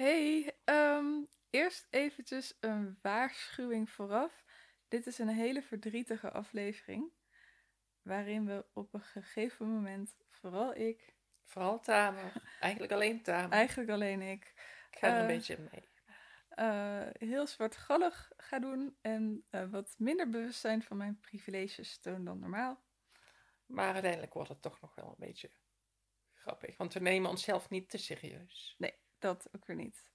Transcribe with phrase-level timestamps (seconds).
[0.00, 1.06] Hey, ehm,
[1.50, 4.44] eerst eventjes een waarschuwing vooraf.
[4.88, 7.12] Dit is een hele verdrietige aflevering,
[8.02, 11.14] waarin we op een gegeven moment, vooral ik,
[11.44, 12.32] Vooral Tamer.
[12.60, 13.50] Eigenlijk alleen Tamer.
[13.50, 14.44] eigenlijk alleen ik,
[14.90, 15.88] Ik ga er een eh, beetje mee.
[16.48, 22.24] eh, heel zwartgallig ga doen en eh, wat minder bewust zijn van mijn privileges toon
[22.24, 22.82] dan normaal.
[23.66, 25.50] Maar uiteindelijk wordt het toch nog wel een beetje
[26.32, 26.76] grappig.
[26.76, 28.74] Want we nemen onszelf niet te serieus.
[28.78, 30.08] Nee, dat ook weer niet.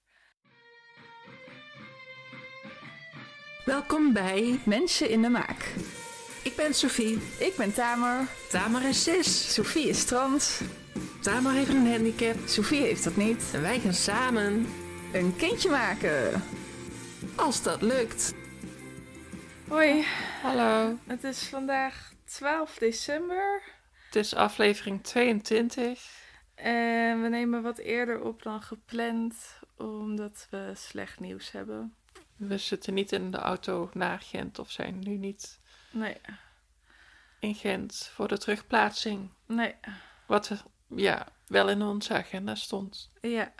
[3.64, 5.72] Welkom bij Mensen in de maak.
[6.42, 7.18] Ik ben Sophie.
[7.38, 8.26] Ik ben Tamer.
[8.50, 9.54] Tamer is zes.
[9.54, 10.60] Sophie is trans.
[11.22, 12.36] Tamer heeft een handicap.
[12.48, 13.50] Sophie heeft dat niet.
[13.52, 14.66] En wij gaan samen,
[15.12, 16.42] Een kindje maken.
[17.36, 18.34] als dat lukt.
[19.68, 20.04] Hoi,
[20.42, 20.98] Hallo.
[21.06, 23.62] het is vandaag 12 december.
[24.06, 26.24] Het is aflevering 22.
[26.56, 31.94] En we nemen wat eerder op dan gepland, omdat we slecht nieuws hebben.
[32.36, 36.16] We zitten niet in de auto naar Gent of zijn nu niet Nee,
[37.40, 39.30] in Gent voor de terugplaatsing.
[39.46, 39.74] nee,
[40.26, 43.10] Wat ja, wel in onze agenda stond.
[43.20, 43.52] ja.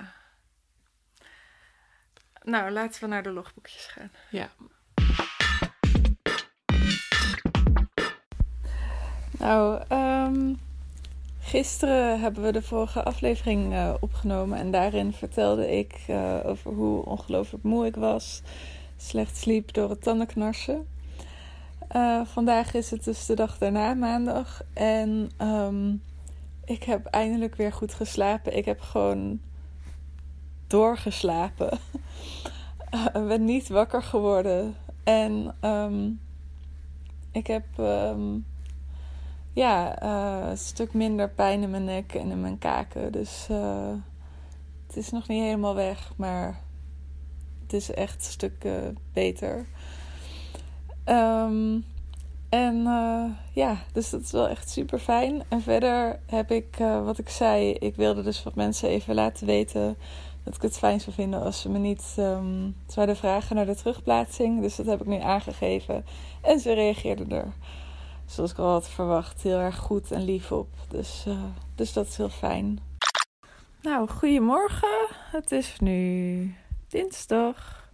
[2.43, 4.11] Nou, laten we naar de logboekjes gaan.
[4.31, 4.51] Ja.
[9.39, 10.55] Nou, ehm,
[11.47, 17.05] gisteren hebben we de vorige aflevering eh, opgenomen en daarin vertelde ik eh, over hoe
[17.05, 18.43] ongelooflijk moe ik was,
[18.97, 20.87] slecht sliep door het tandenknarsen.
[21.89, 25.95] Eh, vandaag is het dus de dag daarna, maandag, en ehm,
[26.65, 28.57] ik heb eindelijk weer goed geslapen.
[28.57, 29.41] Ik heb gewoon
[30.67, 31.79] doorgeslapen.
[33.29, 36.11] Ben niet wakker geworden en ehm,
[37.33, 38.39] ik heb ehm,
[39.57, 43.13] ja, eh, een stuk minder pijn in mijn nek en in mijn kaken.
[43.13, 43.93] Dus eh,
[44.87, 46.61] het is nog niet helemaal weg, maar
[47.63, 48.73] het is echt een stuk eh,
[49.13, 49.67] beter.
[51.05, 51.79] Ehm,
[52.49, 52.83] en
[53.53, 55.43] ja, dus dat is wel echt super fijn.
[55.49, 59.97] En verder heb ik, wat ik zei, ik wilde dus wat mensen even laten weten
[60.43, 63.75] dat ik het fijn zou vinden als ze me niet ehm, zouden vragen naar de
[63.75, 64.61] terugplaatsing.
[64.61, 66.05] Dus dat heb ik nu aangegeven.
[66.43, 67.53] En ze reageerden er
[68.27, 70.69] zoals ik al had verwacht, heel erg goed en lief op.
[70.89, 71.45] Dus, eh,
[71.75, 72.79] dus dat is heel fijn.
[73.83, 75.07] Nou, goedemorgen.
[75.31, 76.55] Het is nu
[76.89, 77.89] dinsdag.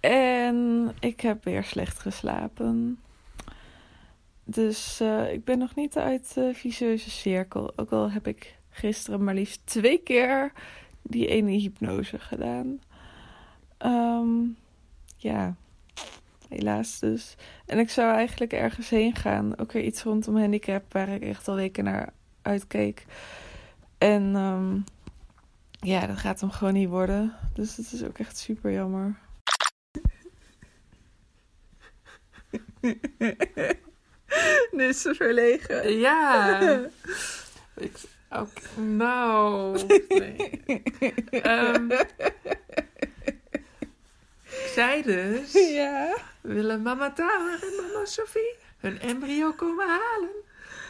[0.00, 2.98] En ik heb weer slecht geslapen.
[4.44, 7.72] Dus eh, ik ben nog niet uit de vicieuze cirkel.
[7.76, 10.52] Ook al heb ik gisteren maar liefst twee keer
[11.02, 12.80] die ene hypnose gedaan.
[13.78, 14.28] Ehm,
[15.16, 15.56] ja,
[16.54, 17.34] helaas dus.
[17.66, 19.58] En ik zou eigenlijk ergens heen gaan.
[19.58, 23.04] Ook weer iets rondom handicap waar ik echt al weken naar uitkeek.
[23.98, 24.78] En ehm,
[25.88, 27.32] ja, dat gaat hem gewoon niet worden.
[27.54, 29.18] Dus dat is ook echt super jammer.
[34.72, 35.98] nu is ze verlegen.
[35.98, 36.60] Ja.
[37.76, 38.00] Ik,
[38.76, 39.78] nou.
[40.08, 40.60] Nee.
[41.30, 41.90] Ehm,
[44.74, 45.52] zei dus.
[45.78, 46.16] Ja.
[46.40, 50.30] willen mama Tamer en mama Sophie hun embryo komen halen.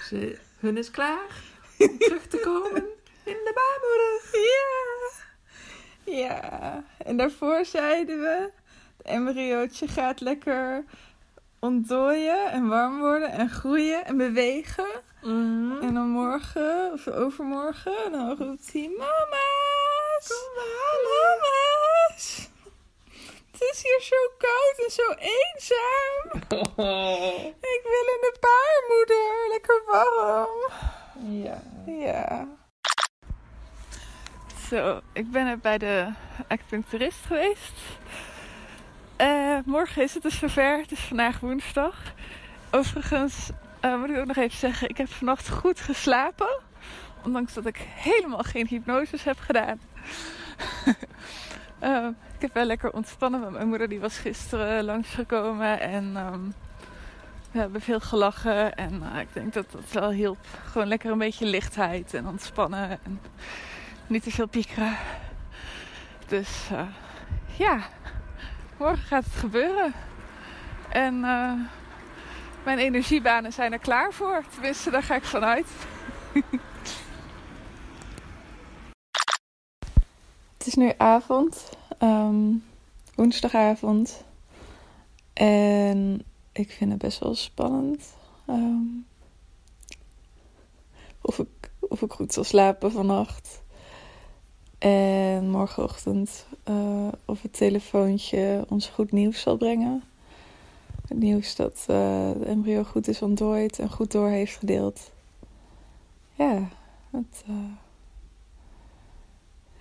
[0.08, 1.42] Ze, hun is klaar
[1.78, 2.84] om terug te komen
[3.24, 4.20] in de baarmoeder.
[4.50, 4.72] Ja.
[6.18, 6.84] Ja.
[6.98, 8.50] En daarvoor zeiden we...
[8.96, 10.84] Het embryootje gaat lekker
[11.58, 15.02] ontdooien en warm worden en groeien en bewegen.
[15.22, 15.82] Mhm.
[15.82, 20.28] En dan morgen of overmorgen, dan roept hij: Mama's!
[21.04, 21.93] Mama's!
[23.54, 26.42] Het is hier zo koud en zo eenzaam.
[27.76, 30.72] Ik wil in de baarmoeder, lekker warm.
[31.42, 31.62] Ja.
[31.86, 32.48] Ja.
[34.68, 36.08] Zo, ik ben net bij de
[36.48, 37.72] acupuncturist geweest.
[39.16, 40.78] Eh, morgen is het dus zover.
[40.78, 41.96] Het is vandaag woensdag.
[42.70, 43.50] Overigens
[43.80, 46.60] eh, moet ik ook nog even zeggen, ik heb vannacht goed geslapen.
[47.24, 49.80] Ondanks dat ik helemaal geen hypnoses heb gedaan.
[51.84, 55.80] Eh, ik heb wel lekker ontspannen, want mijn moeder die was gisteren langsgekomen.
[55.80, 56.40] En ehm,
[57.50, 58.74] we hebben veel gelachen.
[58.74, 60.38] En eh, ik denk dat dat wel hielp.
[60.64, 62.90] Gewoon lekker een beetje lichtheid en ontspannen.
[62.90, 63.20] En
[64.06, 64.96] niet te veel piekeren.
[66.26, 66.86] Dus eh,
[67.56, 67.80] ja,
[68.76, 69.92] morgen gaat het gebeuren.
[70.88, 71.52] En eh,
[72.62, 74.42] mijn energiebanen zijn er klaar voor.
[74.52, 75.66] Tenminste, daar ga ik vanuit.
[80.64, 81.70] het is nu avond.
[81.98, 82.52] ehm,
[83.14, 84.24] woensdagavond.
[85.32, 86.22] En
[86.52, 88.14] ik vind het best wel spannend.
[88.46, 88.82] ehm,
[91.20, 93.62] of, ik, of ik goed zal slapen vannacht.
[94.78, 100.02] En morgenochtend eh, op het telefoontje ons goed nieuws zal brengen.
[101.08, 105.10] Het nieuws dat eh, de embryo goed is ontdooid en goed door heeft gedeeld.
[106.34, 106.68] Ja,
[107.10, 107.54] het eh,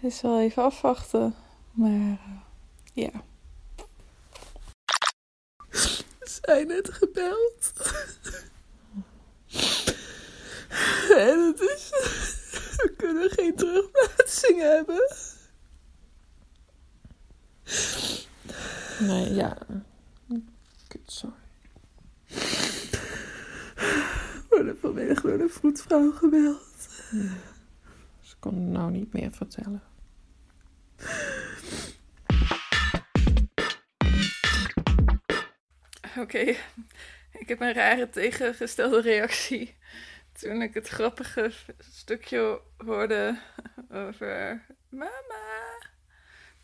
[0.03, 1.35] is wel even afwachten.
[1.71, 2.17] Maar eh,
[2.94, 3.11] ja.
[6.21, 7.71] Zijn net gebeld.
[11.09, 11.89] En het is.
[12.77, 15.15] We kunnen geen terugplaatsing hebben.
[18.99, 19.57] Nee, ja.
[20.88, 21.35] Kut, sorry.
[24.33, 26.88] We worden vanmiddag door de vroedvrouw gebeld.
[28.21, 29.93] Ze kon het nou niet meer vertellen.
[36.17, 36.55] Oké,
[37.31, 39.77] ik heb een rare tegengestelde reactie.
[40.39, 43.39] Toen ik het grappige stukje hoorde
[43.89, 45.77] over mama,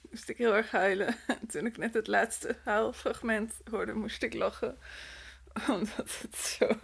[0.10, 1.16] moest ik heel erg huilen.
[1.28, 4.78] En toen ik net het laatste haalfragment hoorde, moest ik lachen.
[5.68, 6.80] Omdat het zo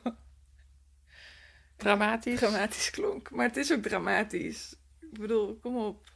[1.77, 2.39] Dramatisch?
[2.39, 3.31] dramatisch klonk.
[3.31, 4.75] Maar het is ook dramatisch.
[5.11, 6.13] Ik bedoel, kom op.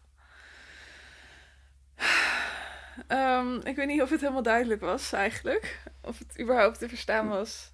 [3.07, 5.83] Ehm, ik weet niet of het helemaal duidelijk was eigenlijk.
[6.01, 7.71] Of het überhaupt te verstaan was.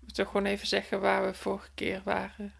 [0.00, 2.54] Moeten we gewoon even zeggen waar we vorige keer waren?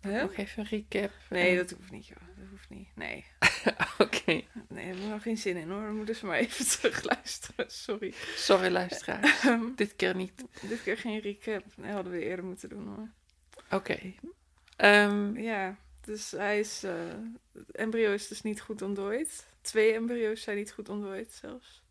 [0.00, 1.10] Nog even een recap.
[1.30, 2.18] Nee, En- dat hoeft niet, joh.
[2.36, 2.88] Dat hoeft niet.
[2.94, 3.24] Nee,
[3.98, 4.40] Oké.
[4.68, 5.82] nee daar we nog geen zin in hoor.
[5.82, 7.70] Dan moeten ze maar even terugluisteren.
[7.70, 8.14] Sorry.
[8.36, 9.44] Sorry, luisteraars.
[9.44, 10.44] Ehm, Dit keer niet.
[10.62, 11.64] dit keer geen recap.
[11.76, 13.08] Nee, hadden we eerder moeten doen hoor.
[13.78, 13.98] Oké.
[14.76, 16.82] Ehm, Ja, dus hij is.
[16.82, 16.92] eh,
[17.52, 19.46] het embryo is dus niet goed ontdooid.
[19.60, 21.82] Twee embryo's zijn niet goed ontdooid zelfs.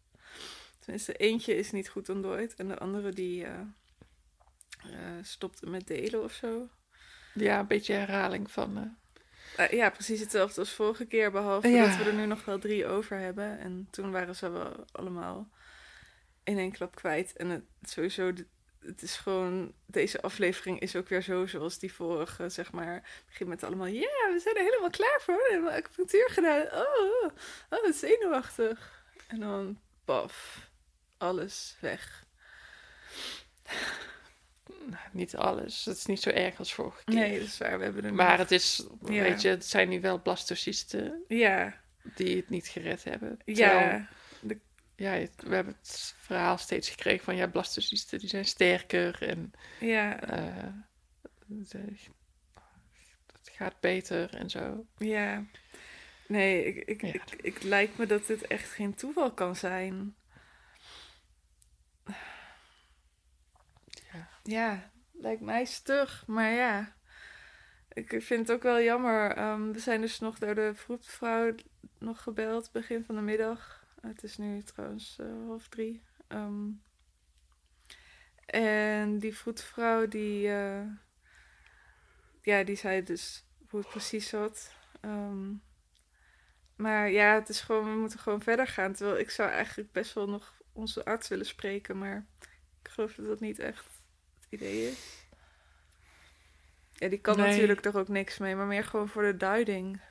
[0.79, 3.59] Tenminste, eentje is niet goed ontdooid en de andere die eh
[4.79, 6.69] eh, stopte met delen of zo.
[7.33, 8.77] ja, een beetje herhaling van...
[8.77, 11.85] eh, Eh, ja, precies hetzelfde als vorige keer, behalve Ja.
[11.87, 13.59] dat we er nu nog wel drie over hebben.
[13.59, 15.49] En toen waren ze wel allemaal
[16.43, 17.33] in één klap kwijt.
[17.35, 18.45] En het, sowieso, de-
[18.79, 22.93] het is gewoon, deze aflevering is ook weer zo zoals die vorige, zeg maar.
[22.93, 25.35] Het begint met allemaal, ja, we zijn er helemaal klaar voor.
[25.35, 26.61] We hebben acupunctuur gedaan.
[26.61, 27.31] Oh, oh,
[27.69, 29.03] oh, zenuwachtig.
[29.27, 30.67] En dan, paf,
[31.17, 32.27] alles weg.
[35.11, 35.85] niet alles.
[35.85, 37.15] Het is niet zo erg als vorige keer.
[37.15, 37.77] Nee, dat is waar.
[37.77, 39.21] We hebben er Maar nog- het is, Ja.
[39.21, 43.37] weet je, het zijn nu wel blastocysten Ja, die het niet gered hebben.
[43.45, 44.07] ja,
[44.39, 44.59] Terwijl,
[44.99, 50.21] ja, we hebben het verhaal steeds gekregen van ja, blastocysten die zijn sterker en ja,
[50.21, 50.73] eh,
[51.45, 51.95] de-
[53.33, 54.85] het gaat beter en zo.
[54.97, 55.43] Ja.
[56.27, 57.13] Nee, ik, ik, Ja.
[57.13, 60.15] ik, ik lijkt me dat dit echt geen toeval kan zijn.
[64.11, 64.27] Ja.
[64.43, 66.97] Ja, lijkt mij stug, maar ja.
[67.93, 69.31] Ik vind het ook wel jammer.
[69.31, 71.55] Ehm, we zijn dus nog door de vroedvrouw
[71.99, 73.78] nog gebeld, begin van de middag.
[74.01, 76.03] Het is nu trouwens eh, half drie.
[76.27, 76.67] Ehm,
[78.45, 80.81] en die vroedvrouw die, eh,
[82.41, 84.73] ja, die zei dus hoe het precies zat.
[85.01, 85.53] Ehm,
[86.75, 88.93] maar ja, het is gewoon, we moeten gewoon verder gaan.
[88.93, 92.25] Terwijl ik zou eigenlijk best wel nog onze arts willen spreken, maar
[92.81, 93.85] ik geloof dat dat niet echt
[94.39, 95.27] het idee is.
[96.93, 97.49] Ja, die kan Nee.
[97.49, 100.01] natuurlijk er ook niks mee, maar meer gewoon voor de duiding.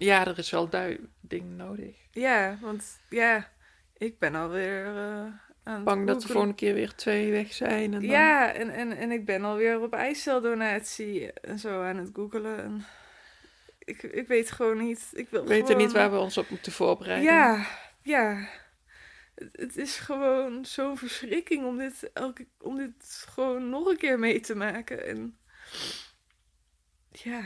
[0.00, 1.96] Ja, er is wel duiding nodig.
[2.10, 3.50] Ja, want ja,
[3.96, 4.86] ik ben alweer
[5.62, 6.32] aan het Bang dat googlen.
[6.32, 7.84] volgende keer weer twee weg zijn.
[7.84, 8.02] En dan...
[8.02, 12.62] Ja, en, en, en ik ben alweer op eiceldonatie en zo aan het googelen.
[12.62, 12.84] En
[13.78, 15.08] ik, ik weet gewoon niet.
[15.12, 15.82] Ik wil We weten gewoon...
[15.82, 17.32] niet waar we ons op moeten voorbereiden.
[17.32, 17.66] Ja,
[18.02, 18.48] ja.
[19.34, 24.18] Het, het is gewoon zo'n verschrikking om dit, elke, om dit gewoon nog een keer
[24.18, 25.06] mee te maken.
[25.06, 25.38] En
[27.10, 27.42] ja,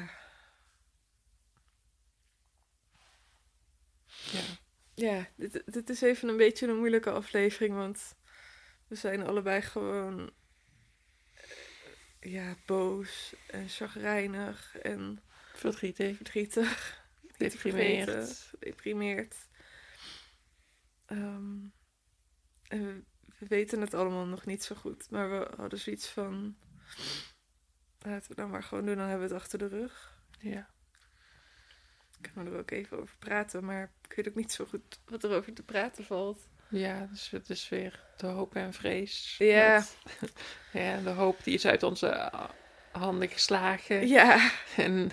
[4.34, 4.58] Ja.
[4.94, 8.16] ja dit, dit is even een beetje een moeilijke aflevering, want
[8.88, 10.32] we zijn allebei gewoon
[11.32, 15.22] eh, ja, boos en chagrijnig en
[15.54, 17.02] Verdrietig, verdrietig.
[17.38, 18.10] Deprimeerd.
[18.10, 19.48] vergeten, Gedeprimeerd.
[21.06, 21.58] Ehm,
[22.62, 23.04] en we,
[23.38, 25.10] we weten het allemaal nog niet zo goed.
[25.10, 26.56] Maar we hadden zoiets van...
[27.98, 30.22] Laten we dan maar gewoon doen, dan hebben we het achter de rug.
[30.38, 30.73] Ja.
[32.26, 35.24] Ik kan er ook even over praten, maar ik weet ook niet zo goed wat
[35.24, 36.48] er over te praten valt.
[36.68, 39.34] ja, dus het is weer de hoop en vrees.
[39.38, 39.84] Ja.
[40.20, 40.32] Met-
[40.82, 42.32] ja, de hoop die is uit onze
[42.92, 44.06] handen geslagen.
[44.08, 45.10] Ja, En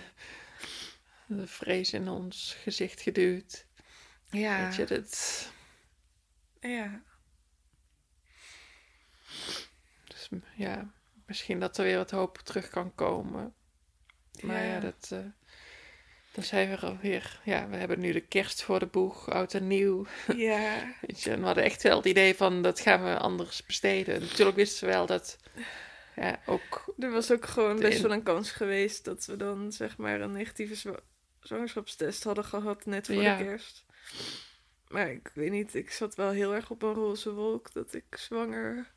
[1.25, 3.65] de vrees in ons gezicht geduwd.
[4.29, 5.51] ja, Weet je, dat...
[6.59, 7.01] ja.
[10.07, 10.91] Dus ja,
[11.25, 13.53] misschien dat er weer wat hoop terug kan komen.
[14.41, 14.79] Maar ja, Ja.
[14.79, 15.09] dat...
[15.11, 15.19] eh,
[16.33, 17.39] Dan zijn we er alweer.
[17.43, 20.05] Ja, we hebben nu de kerst voor de boeg, oud en nieuw.
[20.35, 23.65] Ja, Weet je, en we hadden echt wel het idee van dat gaan we anders
[23.65, 24.19] besteden.
[24.21, 25.37] Natuurlijk wisten we wel dat
[26.15, 29.71] ja, ook er was ook gewoon best In- wel een kans geweest dat we dan
[29.71, 30.99] zeg maar een negatieve zwa-
[31.39, 33.37] zwangerschapstest hadden gehad net voor Ja.
[33.37, 33.85] de kerst.
[34.87, 38.05] Maar ik weet niet, ik zat wel heel erg op een roze wolk dat ik
[38.17, 38.91] zwanger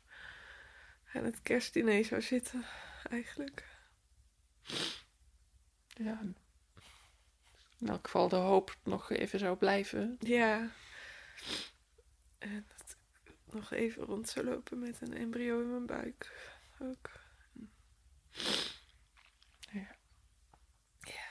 [1.13, 2.65] aan het kerstdiner zou zitten,
[3.09, 3.63] eigenlijk.
[5.87, 6.21] ja,
[7.79, 10.15] in elk geval de hoop nog even zou blijven.
[10.19, 10.71] Ja.
[12.37, 16.31] En dat ik nog even rond zou lopen met een embryo in mijn buik.
[16.79, 17.09] Ook.
[19.71, 19.95] Ja.
[20.99, 21.27] Ja.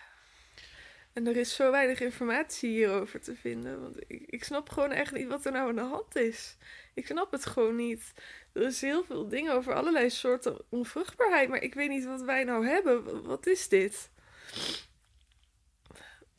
[1.13, 3.81] En er is zo weinig informatie hierover te vinden.
[3.81, 6.57] Want ik, ik snap gewoon echt niet wat er nou aan de hand is.
[6.95, 8.13] Ik snap het gewoon niet.
[8.53, 11.49] Er is heel veel dingen over allerlei soorten onvruchtbaarheid.
[11.49, 13.23] Maar ik weet niet wat wij nou hebben.
[13.23, 14.11] Wat is dit?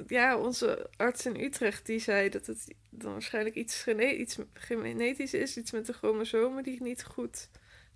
[0.08, 5.34] Ja, onze arts in Utrecht die zei dat het dan waarschijnlijk iets, gene iets genetisch
[5.34, 7.50] is, iets met de chromosomen die niet goed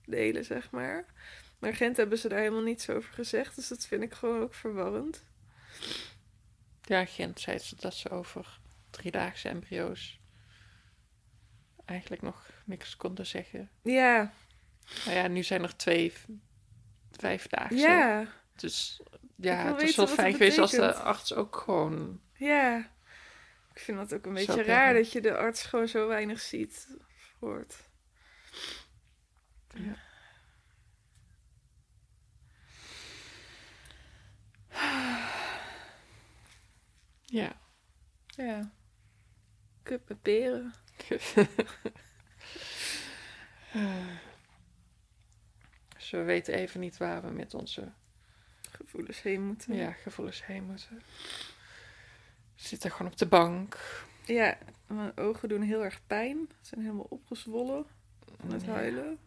[0.06, 1.06] delen, zeg maar.
[1.60, 4.54] Maar Gent hebben ze daar helemaal niets over gezegd, dus dat vind ik gewoon ook
[4.54, 5.24] verwarrend.
[6.84, 10.20] Ja, Gent zei ze dat ze over driedaagse embryo's
[11.86, 13.70] eigenlijk nog niks konden zeggen.
[13.84, 14.34] Ja,
[15.06, 16.14] Nou ja, nu zijn er twee
[17.12, 17.78] vijfdaagse.
[17.78, 19.02] ja, Dus
[19.42, 22.22] ja, het is weten wel fijn geweest als de arts ook gewoon...
[22.34, 22.92] ja.
[23.74, 26.88] Ik vind dat ook een beetje raar dat je de arts gewoon zo weinig ziet,
[27.00, 27.76] of hoort.
[37.26, 37.58] Ja.
[38.36, 38.72] Ja.
[39.84, 40.74] Kut met peren.
[45.96, 47.92] Dus we weten even niet waar we met onze
[48.86, 49.76] Gevoelens heen moeten.
[49.76, 51.02] ja, gevoelens heen moeten.
[52.56, 53.78] We zitten gewoon op de bank.
[54.26, 54.58] Ja,
[54.88, 56.50] mijn ogen doen heel erg pijn.
[56.62, 57.86] Ze zijn helemaal opgezwollen
[58.40, 58.72] van het Ja.
[58.72, 59.18] huilen.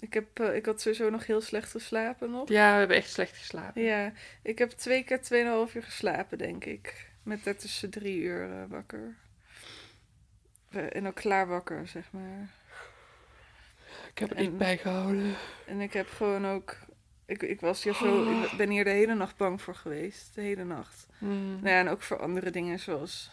[0.00, 2.48] Ik, heb, eh, ik had sowieso nog heel slecht geslapen nog.
[2.48, 3.82] Ja, we hebben echt slecht geslapen.
[3.82, 4.12] Ja,
[4.42, 7.10] ik heb twee keer 2,5 uur geslapen, denk ik.
[7.22, 9.16] Met daartussen drie uur eh, wakker.
[10.70, 12.50] Eh, en ook klaar wakker, zeg maar.
[14.10, 15.34] Ik heb het En- niet bijgehouden.
[15.66, 16.76] En ik heb gewoon ook...
[17.32, 18.42] Ik, ik was hier zo...
[18.42, 20.34] Ik ben hier de hele nacht bang voor geweest.
[20.34, 21.06] De hele nacht.
[21.18, 21.60] Hmm.
[21.60, 23.30] Nou ja, en ook voor andere dingen, zoals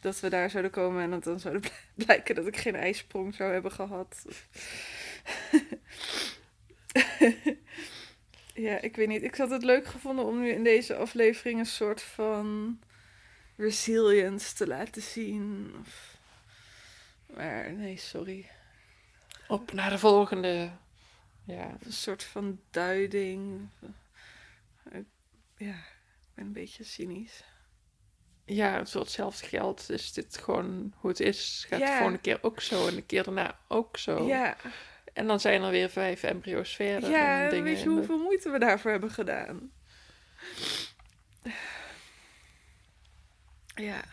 [0.00, 1.68] dat we daar zouden komen en dat dan zou bl-
[2.04, 4.24] blijken dat ik geen ijsprong zou hebben gehad.
[8.66, 9.22] ja, ik weet niet.
[9.22, 12.78] Ik had het leuk gevonden om nu in deze aflevering een soort van
[13.56, 15.74] resilience te laten zien.
[15.80, 16.16] Of...
[17.36, 18.46] Maar nee, sorry.
[19.48, 20.70] Op naar de volgende.
[21.50, 23.68] Ja, Een soort van duiding.
[25.56, 27.44] Ja, ik ben een beetje cynisch.
[28.44, 31.64] ja, het voor hetzelfde geld is dit gewoon hoe het is.
[31.68, 31.86] Gaat Ja.
[31.86, 34.26] de volgende keer ook zo en de keer daarna ook zo.
[34.26, 34.56] Ja,
[35.12, 37.10] En dan zijn er weer vijf embryo's verder.
[37.10, 37.64] Ja, en dingen.
[37.64, 39.72] weet je hoeveel moeite we daarvoor hebben gedaan?
[43.74, 44.04] Ja.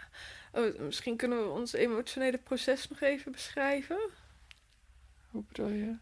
[0.52, 4.10] Oh, misschien kunnen we ons emotionele proces nog even beschrijven.
[5.30, 5.96] Hoe bedoel je?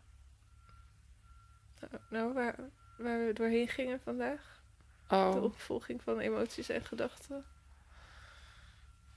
[2.10, 2.56] Nou, waar,
[2.98, 4.64] waar we doorheen gingen vandaag.
[5.10, 7.46] De Oh, opvolging van emoties en gedachten.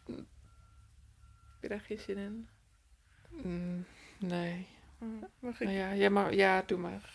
[0.07, 2.49] Heb je daar geen zin in?
[3.31, 3.85] mm,
[4.19, 4.67] nee.
[4.99, 5.07] Hm,
[5.39, 5.67] Mag ik?
[5.67, 7.13] Nou ja, ja, maar, ja, doe maar.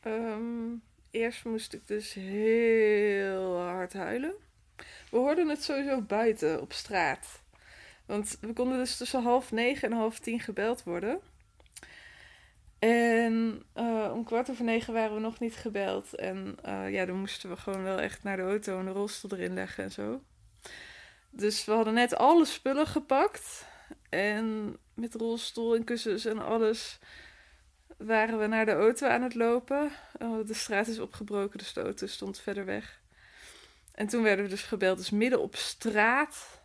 [0.00, 0.74] Ehm,
[1.10, 4.34] eerst moest ik dus heel hard huilen.
[5.10, 7.42] We hoorden het sowieso buiten op straat.
[8.06, 11.20] Want we konden dus tussen half negen en half tien gebeld worden.
[12.80, 16.14] En eh, om kwart over negen waren we nog niet gebeld.
[16.14, 19.38] En eh, ja, dan moesten we gewoon wel echt naar de auto en de rolstoel
[19.38, 20.22] erin leggen en zo.
[21.30, 23.66] Dus we hadden net alle spullen gepakt.
[24.08, 26.98] En met rolstoel en kussens en alles
[27.96, 29.90] waren we naar de auto aan het lopen.
[30.18, 33.00] Oh, de straat is opgebroken, dus de auto stond verder weg.
[33.94, 34.96] En toen werden we dus gebeld.
[34.96, 36.60] Dus midden op straat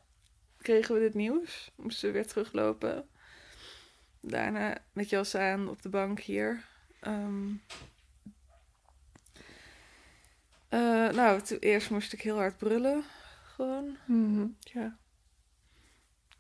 [0.57, 1.71] kregen we dit nieuws.
[1.75, 3.09] Moesten we weer teruglopen.
[4.27, 6.63] Daarna met jas aan op de bank hier.
[6.99, 7.49] Ehm,
[10.69, 13.03] eh, nou, toen eerst moest ik heel hard brullen.
[13.43, 13.97] Gewoon.
[14.05, 14.97] Mhm, Ja.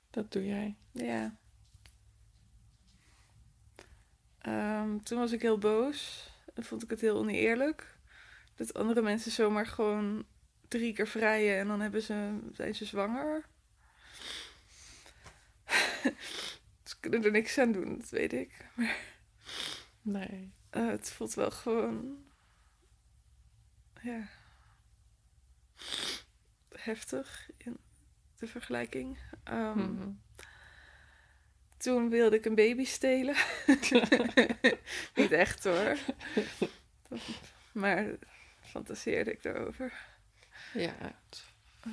[0.09, 0.75] Dat doe jij.
[0.91, 1.35] Ja.
[4.41, 6.29] Ehm, toen was ik heel boos.
[6.53, 7.95] En vond ik het heel oneerlijk.
[8.55, 10.25] Dat andere mensen zomaar gewoon
[10.67, 13.45] drie keer vrijen en dan hebben ze, zijn ze zwanger.
[17.09, 18.65] Kunnen er niks aan doen, dat weet ik.
[18.75, 18.97] Maar
[20.01, 20.53] Nee.
[20.69, 22.23] eh, het voelt wel gewoon.
[24.01, 24.27] Ja.
[26.75, 27.77] heftig in
[28.35, 29.19] de vergelijking.
[29.43, 30.09] Ehm, Mhm.
[31.77, 33.35] Toen wilde ik een baby stelen.
[35.15, 35.97] Niet echt hoor.
[37.71, 38.05] Maar
[38.61, 39.93] fantaseerde ik daarover.
[40.73, 40.95] Ja,
[41.29, 41.43] het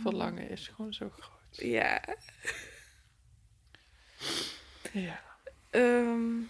[0.03, 1.57] verlangen is gewoon zo groot.
[1.57, 2.05] Ja.
[4.93, 5.23] Ja.
[5.71, 6.43] ehm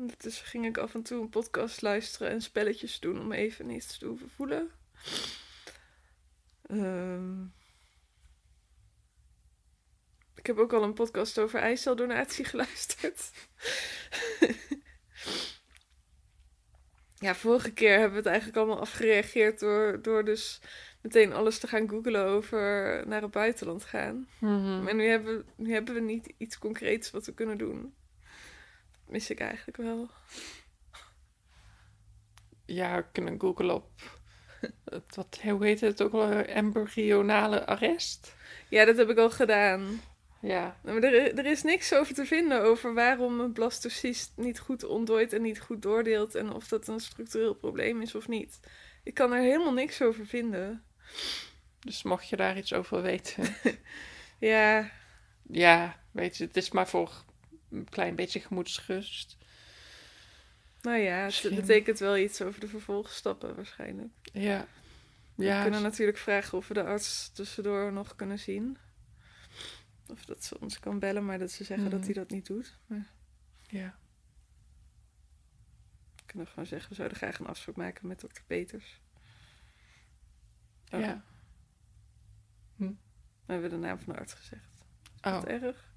[0.00, 3.98] ondertussen ging ik af en toe een podcast luisteren en spelletjes doen om even niets
[3.98, 4.70] te hoeven voelen.
[6.62, 7.42] Ehm,
[10.34, 13.30] ik heb ook al een podcast over eiceldonatie geluisterd.
[17.18, 20.60] ja, vorige keer hebben we het eigenlijk allemaal afgereageerd door, door dus
[21.02, 22.68] meteen alles te gaan googlen over
[23.06, 24.28] naar het buitenland gaan.
[24.40, 24.82] Mhm.
[24.82, 27.94] Maar nu hebben, we- nu hebben we niet iets concreets wat we kunnen doen.
[29.04, 30.08] Dat mis ik eigenlijk wel.
[32.66, 33.90] Ja, kunnen googlen op...
[34.84, 36.30] het- Wat, hoe heet het ook al?
[36.30, 38.34] Embryonale arrest?
[38.68, 40.00] Ja, dat heb ik al gedaan.
[40.40, 40.80] Ja.
[40.84, 45.32] Maar er, er is niks over te vinden over waarom een blastocyst niet goed ontdooit
[45.32, 46.34] en niet goed doordeelt.
[46.34, 48.60] En of dat een structureel probleem is of niet.
[49.02, 50.84] Ik kan er helemaal niks over vinden.
[51.80, 53.54] Dus mocht je daar iets over weten...
[54.38, 54.90] Ja,
[55.42, 57.24] ja, weet je, het is maar voor
[57.70, 59.36] een klein beetje gemoedsrust.
[60.82, 61.54] nou ja, het Misschien.
[61.54, 64.12] betekent wel iets over de vervolgstappen waarschijnlijk.
[64.32, 64.66] Ja.
[65.34, 68.78] we kunnen natuurlijk vragen of we de arts tussendoor nog kunnen zien.
[70.08, 72.04] Of dat ze ons kan bellen, maar dat ze zeggen dat Mhm.
[72.04, 72.78] hij dat niet doet.
[72.86, 73.06] Maar
[73.68, 73.98] ja.
[76.16, 79.00] we kunnen gewoon zeggen, we zouden graag een afspraak maken met dokter Peters.
[80.90, 81.22] Oh, Ja.
[83.46, 84.84] We hebben de naam van de arts gezegd.
[85.22, 85.88] Oh, Wat erg?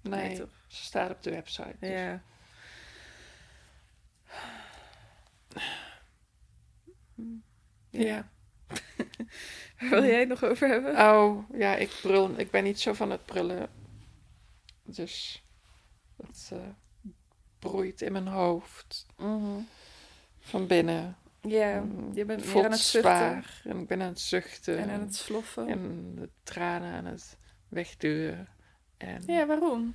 [0.00, 0.50] nee, toch?
[0.66, 1.76] ze staat op de website.
[1.80, 2.22] dus- Ja.
[7.90, 8.28] Ja.
[9.90, 10.98] Wil jij het nog over hebben?
[10.98, 12.38] Oh, ja, ik brul.
[12.38, 13.70] Ik ben niet zo van het brullen.
[14.82, 15.42] Dus
[16.16, 16.68] het eh,
[17.58, 19.06] broeit in mijn hoofd.
[19.16, 19.60] Mhm.
[20.40, 21.16] Van binnen.
[21.48, 23.60] Ja, Mm, je bent meer aan het zuchten zwaar.
[23.64, 24.78] En ik ben aan het zuchten.
[24.78, 25.68] en aan het sloffen.
[25.68, 28.48] En de tranen aan het wegduwen.
[28.96, 29.94] En Ja, waarom?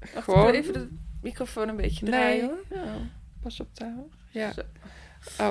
[0.00, 0.44] Wacht, ik gewoon...
[0.44, 0.88] wil even de
[1.22, 2.56] microfoon een beetje draaien Nee.
[2.80, 2.86] hoor.
[2.86, 2.96] Ja,
[3.42, 3.94] pas op daar.
[4.30, 4.52] Ja.
[4.52, 4.60] Zo.
[5.40, 5.50] Oh,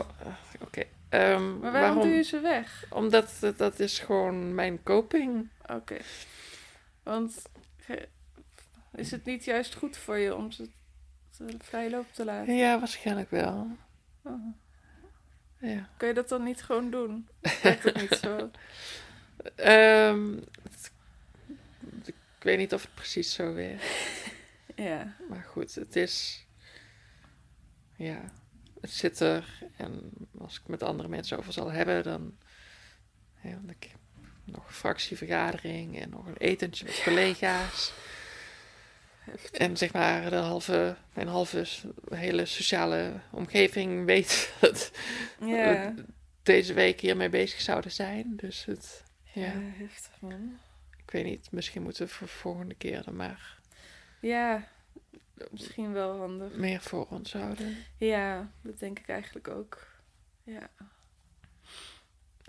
[0.61, 0.83] oké.
[1.09, 2.85] Ehm, Maar waarom, doe je ze weg?
[2.89, 5.49] Omdat dat, dat is gewoon mijn coping.
[5.65, 5.97] Oké.
[7.03, 7.41] Want
[8.95, 10.69] is het niet juist goed voor je om ze
[11.37, 12.55] te vrij loop te laten?
[12.55, 13.77] Ja, waarschijnlijk wel.
[14.23, 14.55] Oh.
[15.59, 15.89] Ja.
[15.97, 17.27] Kun je dat dan niet gewoon doen?
[17.63, 18.49] Werkt dat niet zo?
[19.55, 20.91] Ehm, het-
[22.05, 23.83] ik weet niet of het precies zo werkt.
[24.75, 25.15] Ja.
[25.29, 26.45] Maar goed, het is...
[27.95, 28.31] Ja,
[28.81, 29.59] het zit er.
[29.77, 32.37] En als ik met andere mensen over zal hebben, dan...
[33.41, 33.75] Ja, dan
[34.43, 37.93] nog een fractievergadering en nog een etentje met collega's.
[39.51, 41.65] En zeg maar, de halve, mijn halve
[42.09, 44.91] hele sociale omgeving weet dat
[45.39, 45.93] we
[46.43, 48.35] deze week hiermee bezig zouden zijn.
[48.35, 50.57] Dus het, Ja, ja, heftig man.
[51.05, 53.59] ik weet niet, misschien moeten we voor de volgende keer er maar
[54.21, 54.67] Ja,
[55.51, 56.53] misschien wel handig.
[56.55, 57.77] meer voor ons houden.
[57.97, 59.87] Ja, dat denk ik eigenlijk ook.
[60.43, 60.69] Ja.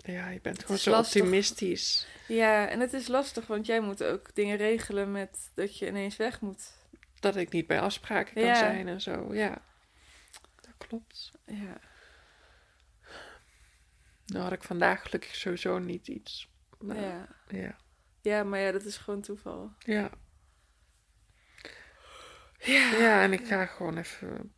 [0.05, 1.21] Ja, je bent gewoon zo lastig.
[1.21, 2.07] optimistisch.
[2.27, 6.15] ja, en het is lastig, want jij moet ook dingen regelen met dat je ineens
[6.15, 6.71] weg moet.
[7.19, 8.55] Dat ik niet bij afspraken kan Ja.
[8.55, 9.33] zijn en zo.
[9.33, 9.61] Ja,
[10.61, 11.31] dat klopt.
[11.45, 11.77] Ja.
[14.25, 16.49] Nou had ik vandaag gelukkig sowieso niet iets.
[16.79, 17.27] Maar, Ja.
[17.47, 17.75] ja.
[18.21, 19.73] ja, maar ja, dat is gewoon toeval.
[19.79, 20.09] Ja.
[22.59, 22.91] Ja.
[22.97, 24.53] Ja, en ik ga gewoon even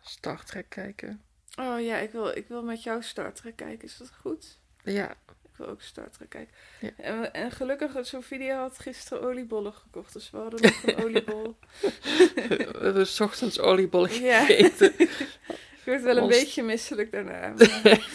[0.00, 1.22] Star Trek kijken.
[1.58, 3.88] Oh ja, ik wil, ik wil met jou Star Trek kijken.
[3.88, 4.58] Is dat goed?
[4.84, 6.54] Ja, Ik wil ook Star Trek kijken.
[6.80, 6.90] Ja.
[6.96, 10.12] En, en gelukkig, Sofia had gisteren oliebollen gekocht.
[10.12, 11.58] Dus we hadden nog een oliebol.
[11.80, 14.44] we hebben 's ochtends oliebollen Ja.
[14.44, 14.92] gegeten.
[15.78, 17.48] Ik werd wel een Ons- beetje misselijk daarna.
[17.48, 17.56] maar-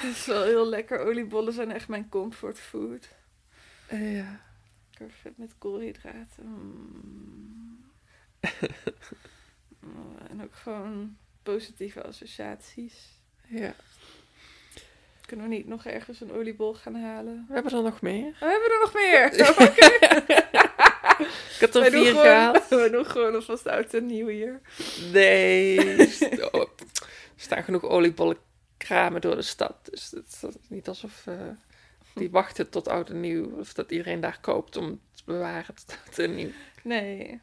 [0.00, 0.98] Het is wel heel lekker.
[0.98, 3.08] Oliebollen zijn echt mijn comfort food.
[3.86, 4.40] Eh, ja.
[4.90, 6.44] Lekker vet met koolhydraten.
[6.46, 7.84] Mm.
[9.84, 11.16] Oh, en ook gewoon
[11.52, 12.94] positieve associaties.
[13.48, 13.74] ja.
[15.26, 17.44] Kunnen we niet nog ergens een oliebol gaan halen?
[17.48, 18.26] We hebben er nog meer.
[18.26, 19.32] Oh, hebben we er nog meer?
[21.54, 22.68] Ik had er vier gewoon- gehaald.
[22.82, 24.60] We doen gewoon alvast oud en nieuw hier.
[25.12, 26.06] Nee.
[26.10, 26.80] Stop.
[26.90, 26.96] Er
[27.36, 29.74] staan genoeg oliebollenkramen door de stad.
[29.90, 31.34] Dus het is niet alsof eh,
[32.14, 33.58] die wachten tot oud en nieuw.
[33.58, 36.50] Of dat iedereen daar koopt om te bewaren tot oud en nieuw.
[36.82, 37.40] Nee.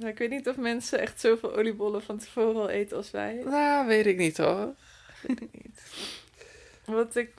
[0.00, 3.34] Maar ik weet niet of mensen echt zoveel oliebollen van tevoren al eten als wij.
[3.44, 4.74] Nou, weet ik niet hoor.
[5.22, 5.82] Weet ik niet.
[6.84, 7.32] Wat ik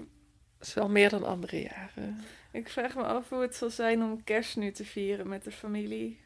[0.61, 2.23] is wel meer dan andere jaren.
[2.51, 5.51] Ik vraag me af hoe het zal zijn om kerst nu te vieren met de
[5.51, 6.19] familie.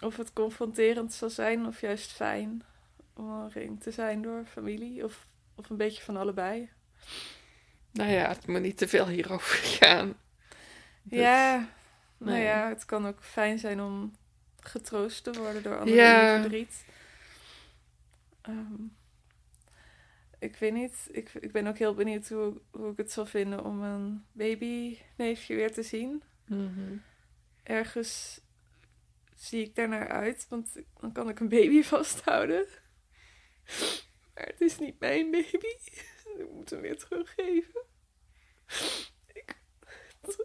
[0.00, 2.62] Of het confronterend zal zijn of juist fijn
[3.14, 5.04] om omringd te zijn door familie.
[5.04, 6.68] Of, of een beetje van allebei.
[7.92, 10.06] Nou ja, het moet niet te veel hierover gaan.
[11.02, 11.68] Dat- Ja,
[12.18, 14.14] nou ja, het kan ook fijn zijn om
[14.64, 16.40] getroost te worden door anderen Ja.
[16.40, 16.84] verdriet.
[18.40, 18.82] Ehm,
[20.38, 23.64] ik weet niet, ik, ik ben ook heel benieuwd hoe, hoe ik het zal vinden
[23.64, 26.22] om een babyneefje weer te zien.
[26.46, 26.96] Mhm.
[27.62, 28.40] Ergens
[29.34, 32.66] zie ik daarnaar uit, want dan kan ik een baby vasthouden.
[34.34, 35.66] Maar het is niet mijn baby.
[36.38, 37.82] Ik moet hem weer teruggeven.
[39.32, 39.56] Ik,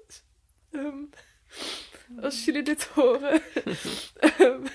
[0.71, 1.03] Ehm,
[2.22, 3.41] als jullie dit horen.
[4.19, 4.65] ehm,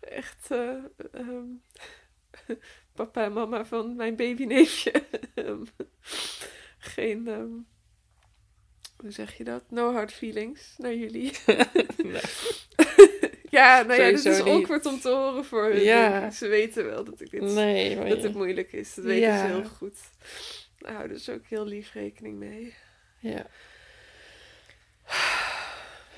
[0.00, 0.50] echt.
[0.50, 0.74] eh,
[1.12, 1.44] ehm,
[2.94, 4.92] papa en mama van mijn babyneefje.
[5.34, 5.64] Ehm,
[6.78, 7.26] geen.
[8.96, 9.64] hoe zeg je dat?
[9.70, 11.32] No hard feelings naar jullie.
[12.02, 12.20] Nee.
[13.50, 14.46] ja, nou ja, dit is niet.
[14.54, 15.80] awkward om te horen voor hun.
[15.82, 16.30] Ja.
[16.30, 18.22] Ze weten wel dat ik dit Nee, dat ja.
[18.22, 18.94] het moeilijk is.
[18.94, 19.38] Dat weten Ja.
[19.46, 19.98] ze heel goed.
[20.78, 22.74] Daar houden ze ook heel lief rekening mee.
[23.18, 23.46] ja.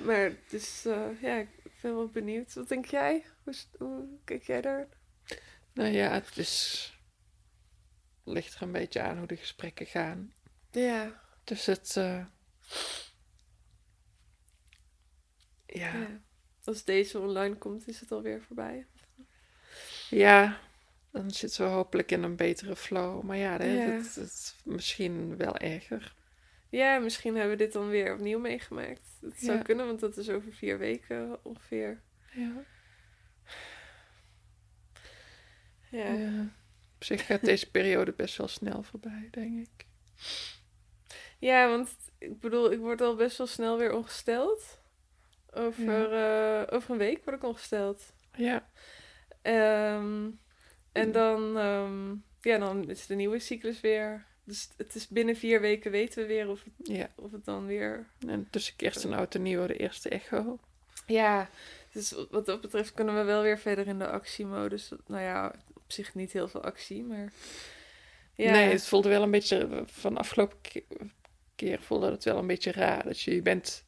[0.04, 1.48] Maar dus eh, ja, ik
[1.82, 2.54] ben wel benieuwd.
[2.54, 3.24] Wat denk jij?
[3.44, 4.88] Hoe, hoe kijk jij daar?
[5.72, 6.92] Nou ja, het is...
[8.24, 10.32] ligt er een beetje aan hoe de gesprekken gaan.
[10.70, 11.22] Ja.
[11.44, 11.96] Dus het...
[11.96, 12.24] eh,
[15.66, 15.92] Ja.
[15.94, 16.20] ja.
[16.64, 18.86] Als deze online komt, is het alweer voorbij.
[20.10, 20.60] ja,
[21.10, 23.22] dan zitten we hopelijk in een betere flow.
[23.22, 23.86] Maar ja, dat, Ja.
[23.96, 26.14] dat is misschien wel erger.
[26.70, 29.00] Ja, misschien hebben we dit dan weer opnieuw meegemaakt.
[29.20, 29.62] Dat zou Ja.
[29.62, 32.00] kunnen, want dat is over vier weken ongeveer.
[32.32, 32.52] Ja.
[35.90, 36.12] Ja.
[36.12, 36.40] ja.
[36.96, 39.86] Op zich gaat deze periode best wel snel voorbij, denk ik.
[41.38, 44.80] Ja, want ik bedoel, ik word al best wel snel weer ongesteld.
[45.50, 48.12] Over, eh, over een week word ik ongesteld.
[48.36, 48.68] Ja,
[49.42, 50.30] Ehm,
[50.92, 54.26] en dan, ehm, ja, dan is de nieuwe cyclus weer.
[54.44, 57.08] Dus het is binnen vier weken weten we weer of het, ja.
[57.16, 58.06] of het dan weer.
[58.26, 60.58] En tussen kerst en oud en nieuw de eerste echo.
[61.06, 61.50] Ja,
[61.92, 64.92] dus wat dat betreft kunnen we wel weer verder in de actiemodus.
[65.06, 67.32] Nou ja, op zich niet heel veel actie, maar.
[68.34, 69.82] Ja, Nee, het voelde wel een beetje...
[69.86, 70.84] Van afgelopen ke-
[71.54, 73.04] keer voelde het wel een beetje raar.
[73.04, 73.84] Dat je, je bent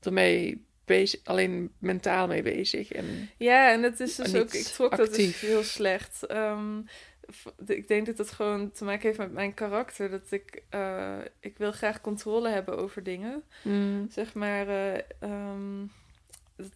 [0.00, 2.92] ermee bezig, alleen mentaal mee bezig.
[2.92, 6.26] En Ja, en het is dus ook, ik trok dat dus heel slecht.
[6.26, 6.80] Ehm,
[7.66, 10.10] ik denk dat het gewoon te maken heeft met mijn karakter.
[10.10, 13.44] Dat ik, eh, ik wil graag controle hebben over dingen.
[13.62, 15.86] mm, Zeg maar, eh, ehm,
[16.56, 16.72] het,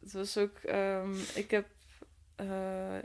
[0.00, 1.66] het was ook, ehm, ik heb
[2.36, 2.98] eh,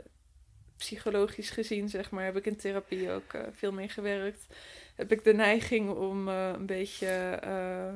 [0.76, 4.46] psychologisch gezien, zeg maar, heb ik in therapie ook eh, veel mee gewerkt.
[4.94, 7.06] Heb ik de neiging om eh, een beetje
[7.42, 7.94] eh,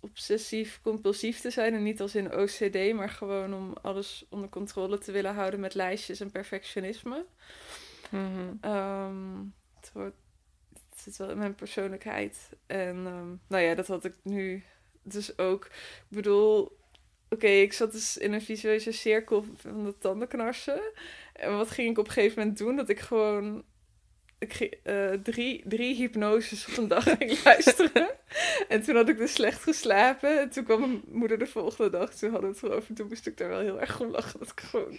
[0.00, 1.74] obsessief compulsief te zijn.
[1.74, 5.74] En niet als in OCD, maar gewoon om alles onder controle te willen houden met
[5.74, 7.24] lijstjes en perfectionisme.
[8.10, 8.54] Mhm.
[8.60, 9.44] Ehm,
[9.80, 9.92] het,
[10.96, 12.48] zit wel in mijn persoonlijkheid.
[12.66, 14.62] En ehm, nou ja, dat had ik nu
[15.02, 15.64] dus ook.
[15.64, 16.78] Ik bedoel,
[17.28, 20.80] oké, ik zat dus in een visueuze cirkel van de tandenknarsen.
[21.32, 22.76] En wat ging ik op een gegeven moment doen?
[22.76, 23.64] Dat ik gewoon
[24.38, 28.08] ik eh, drie, drie hypnoses op een dag ging luisteren.
[28.68, 30.40] En toen had ik dus slecht geslapen.
[30.40, 32.14] En toen kwam mijn moeder de volgende dag.
[32.14, 32.94] Toen hadden we het erover.
[32.94, 34.38] Toen moest ik daar wel heel erg om lachen.
[34.38, 34.98] Dat ik gewoon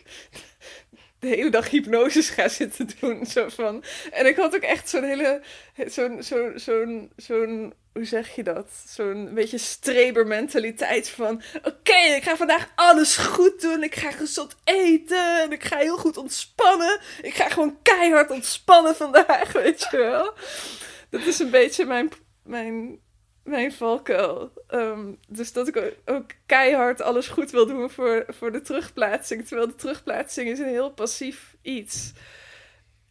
[1.20, 3.26] de hele dag hypnoses ga zitten doen.
[3.26, 3.84] Zo van.
[4.12, 5.42] En ik had ook echt zo'n hele...
[5.86, 8.68] Zo'n, zo'n, zo'n, zo'n, hoe zeg je dat?
[8.88, 11.42] Zo'n beetje strebermentaliteit van...
[11.64, 13.84] Oké, ik ga vandaag alles goed doen.
[13.84, 15.42] Ik ga gezond eten.
[15.42, 17.00] En ik ga heel goed ontspannen.
[17.22, 20.34] Ik ga gewoon keihard ontspannen vandaag, weet je wel.
[21.10, 22.10] Dat is een beetje mijn,
[22.44, 23.00] mijn,
[23.48, 24.52] mijn valkuil.
[24.68, 29.46] Ehm, dus dat ik ook- keihard alles goed wil doen voor, voor de terugplaatsing.
[29.48, 32.12] Terwijl de terugplaatsing is een heel passief iets.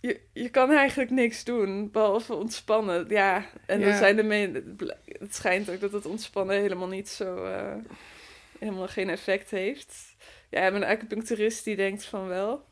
[0.01, 3.09] Je, je kan eigenlijk niks doen, behalve ontspannen.
[3.09, 3.96] Ja, en dan Ja.
[3.99, 7.44] zijn de Het schijnt ook dat het ontspannen helemaal niet zo...
[7.44, 7.75] eh,
[8.59, 10.14] helemaal geen effect heeft.
[10.51, 12.64] Ja, mijn acupuncturist die denkt van wel.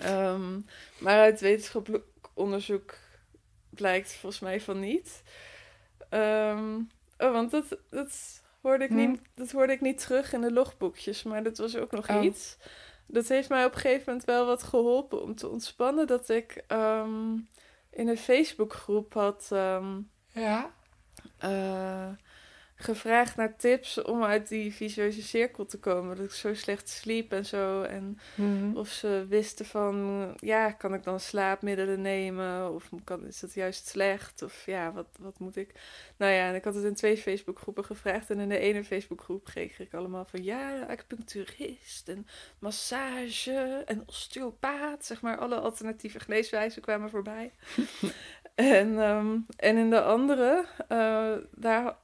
[0.00, 0.60] Ehm,
[0.98, 2.94] maar uit wetenschappelijk onderzoek
[3.70, 5.22] blijkt volgens mij van niet.
[6.10, 11.22] Oh, want dat, dat, hoorde ik niet, dat hoorde ik niet terug in de logboekjes,
[11.22, 12.22] maar dat was ook nog Oh.
[12.24, 12.56] iets.
[13.06, 16.06] Dat heeft mij op een gegeven moment wel wat geholpen om te ontspannen.
[16.06, 17.32] Dat ik ehm,
[17.90, 19.48] in een Facebookgroep had...
[19.52, 20.00] ehm,
[20.32, 20.70] Ja.
[21.38, 22.08] eh,
[22.80, 26.16] gevraagd naar tips om uit die visueuze cirkel te komen.
[26.16, 27.82] Dat ik zo slecht sliep en zo.
[27.82, 28.76] En Mhm.
[28.76, 32.74] of ze wisten van, ja, kan ik dan slaapmiddelen nemen?
[32.74, 34.42] Of kan, is dat juist slecht?
[34.42, 35.72] Of ja, wat, wat moet ik?
[36.16, 38.30] Nou ja, en ik had het in twee Facebookgroepen gevraagd.
[38.30, 42.26] En in de ene Facebookgroep kreeg ik allemaal van, ja, acupuncturist en
[42.58, 45.04] massage en osteopaat.
[45.04, 47.52] Zeg maar, alle alternatieve geneeswijzen kwamen voorbij.
[48.54, 51.96] en, ehm, en in de andere, eh, daar,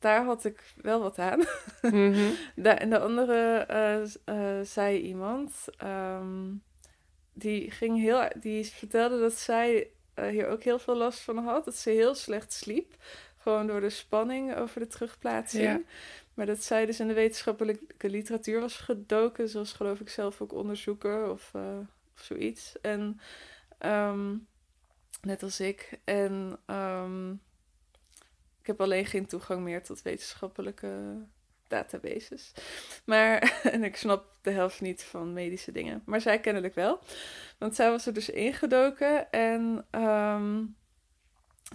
[0.00, 1.44] daar had ik wel wat aan.
[1.82, 2.30] Mhm.
[2.64, 6.52] En de andere eh, eh, zei iemand, ehm,
[7.32, 11.64] die, ging heel, die vertelde dat zij eh, hier ook heel veel last van had.
[11.64, 12.94] Dat ze heel slecht sliep,
[13.38, 15.64] gewoon door de spanning over de terugplaatsing.
[15.64, 15.80] Ja.
[16.34, 20.52] Maar dat zij dus in de wetenschappelijke literatuur was gedoken, zoals geloof ik zelf ook
[20.52, 21.52] onderzoeker of,
[22.14, 22.80] of zoiets.
[22.80, 23.20] En
[23.78, 24.36] ehm,
[25.22, 26.00] net als ik.
[26.04, 27.32] En ehm,
[28.70, 31.16] heb alleen geen toegang meer tot wetenschappelijke
[31.68, 32.52] databases.
[33.04, 33.38] Maar,
[33.72, 36.02] en ik snap de helft niet van medische dingen.
[36.04, 37.00] Maar zij kennelijk wel.
[37.58, 40.64] Want zij was er dus ingedoken en ehm,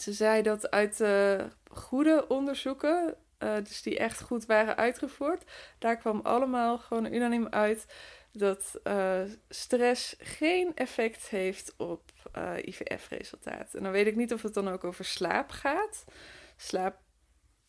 [0.01, 5.43] ze zei dat uit de goede onderzoeken, eh, dus die echt goed waren uitgevoerd,
[5.79, 7.85] daar kwam allemaal gewoon unaniem uit
[8.31, 13.73] dat eh, stress geen effect heeft op eh, IVF-resultaat.
[13.73, 16.05] En dan weet ik niet of het dan ook over slaap gaat.
[16.55, 16.93] Slaap,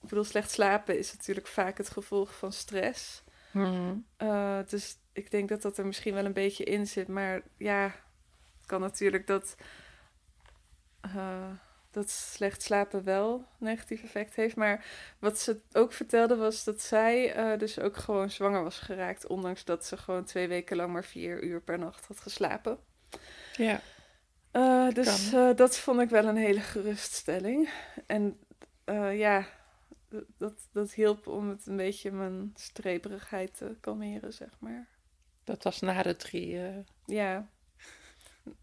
[0.03, 3.25] ik bedoel, slecht slapen is natuurlijk vaak het gevolg van stress.
[3.57, 3.95] Mhm.
[4.17, 7.09] Eh, dus ik denk dat dat er misschien wel een beetje in zit.
[7.09, 7.85] Maar ja,
[8.57, 9.57] het kan natuurlijk dat,
[11.01, 11.51] eh,
[11.91, 14.57] dat slecht slapen wel negatief effect heeft.
[14.57, 14.85] Maar
[15.19, 19.27] wat ze ook vertelde was dat zij eh, dus ook gewoon zwanger was geraakt.
[19.27, 22.79] Ondanks dat ze gewoon twee weken lang maar vier uur per nacht had geslapen.
[23.57, 23.81] Ja.
[24.93, 27.71] Dus dat vond ik wel een hele geruststelling.
[28.07, 28.41] En
[28.87, 29.47] eh, ja,
[30.39, 34.89] dat, dat hielp om het een beetje mijn streperigheid te kalmeren, zeg maar.
[35.45, 36.59] Dat was na de drie.
[36.63, 37.49] eh, Ja.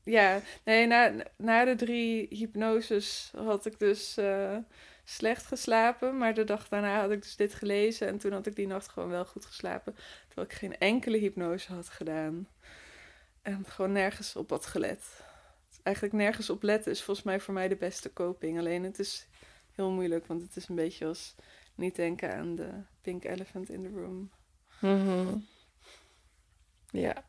[0.03, 4.57] Ja, nee, na, na de drie hypnoses had ik dus eh,
[5.03, 6.17] slecht geslapen.
[6.17, 8.07] Maar de dag daarna had ik dus dit gelezen.
[8.07, 9.95] En toen had ik die nacht gewoon wel goed geslapen.
[10.27, 12.47] Terwijl ik geen enkele hypnose had gedaan.
[13.41, 15.23] En gewoon nergens op had gelet.
[15.83, 18.59] Eigenlijk nergens op letten is volgens mij voor mij de beste coping.
[18.59, 19.27] Alleen het is
[19.75, 21.35] heel moeilijk, want het is een beetje als
[21.75, 22.69] niet denken aan de
[23.01, 24.31] pink elephant in the room.
[24.81, 25.37] mhm.
[26.89, 27.23] Ja.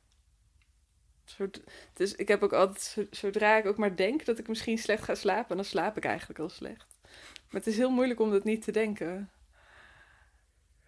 [1.92, 5.02] Dus ik heb ook altijd, zo- zodra ik ook maar denk dat ik misschien slecht
[5.02, 6.86] ga slapen, dan slaap ik eigenlijk al slecht.
[7.02, 9.30] Maar het is heel moeilijk om dat niet te denken.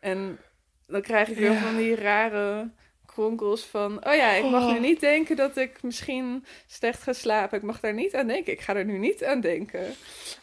[0.01, 0.39] En
[0.87, 1.61] dan krijg ik weer Ja.
[1.63, 2.71] van die rare
[3.17, 4.07] kronkels van...
[4.07, 4.81] Oh ja, ik mag nu Oh.
[4.81, 7.59] niet denken dat ik misschien slecht ga slapen.
[7.59, 8.53] Ik mag daar niet aan denken.
[8.53, 9.95] Ik ga er nu niet aan denken.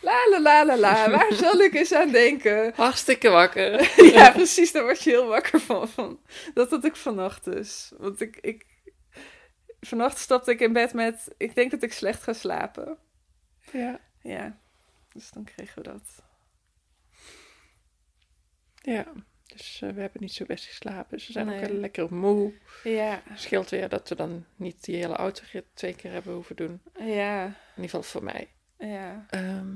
[0.02, 1.10] La la la la la.
[1.18, 2.74] Waar zal ik eens aan denken?
[2.76, 3.92] Hartstikke wakker.
[4.16, 4.72] ja, precies.
[4.72, 5.88] Daar word je heel wakker van.
[5.88, 6.20] van.
[6.54, 7.92] Dat had ik vannacht dus.
[7.98, 8.66] Want ik, ik...
[9.80, 11.34] Vannacht stapte ik in bed met...
[11.38, 12.98] Ik denk dat ik slecht ga slapen.
[13.72, 14.00] Ja.
[14.22, 14.58] Ja.
[15.14, 16.24] Dus dan kregen we dat.
[18.76, 19.06] Ja.
[19.56, 21.18] Dus eh, we hebben niet zo best geslapen.
[21.18, 21.60] Dus we zijn Nee.
[21.62, 22.54] ook wel lekker moe.
[22.84, 23.22] Ja.
[23.36, 26.82] Scheelt weer dat we dan niet die hele autorit twee keer hebben hoeven doen.
[27.00, 27.46] Ja.
[27.46, 28.48] In ieder geval voor mij.
[28.78, 29.26] Ja.
[29.30, 29.68] Ehm,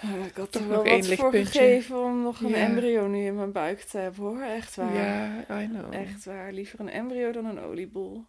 [0.00, 2.56] Eh, Ik had Toch er nog wel één wat voor gegeven om nog een Ja.
[2.56, 4.40] embryo nu in mijn buik te hebben hoor.
[4.42, 4.94] Echt waar.
[4.94, 5.94] ja, I know.
[5.94, 6.52] Echt waar.
[6.52, 8.24] Liever een embryo dan een oliebol.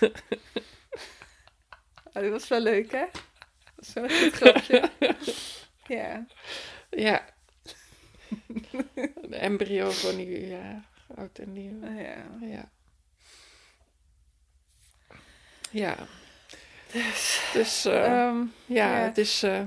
[2.14, 3.04] oh, dit was wel leuk hè?
[3.76, 4.90] Dat een goed grapje.
[5.96, 6.26] ja.
[6.90, 7.24] Ja.
[9.22, 10.84] Een embryo voor nieuw jaar.
[11.14, 11.84] Oud en nieuw.
[11.84, 12.26] Ja.
[12.40, 12.70] Ja.
[15.70, 15.96] Ja.
[17.52, 19.04] Dus eh, Ehm, ja, ja.
[19.04, 19.42] het is...
[19.42, 19.62] eh,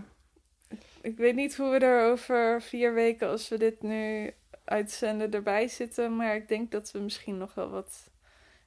[1.01, 4.31] ik weet niet hoe we er over vier weken, als we dit nu
[4.65, 6.15] uitzenden, erbij zitten.
[6.15, 8.09] Maar ik denk dat we misschien nog wel wat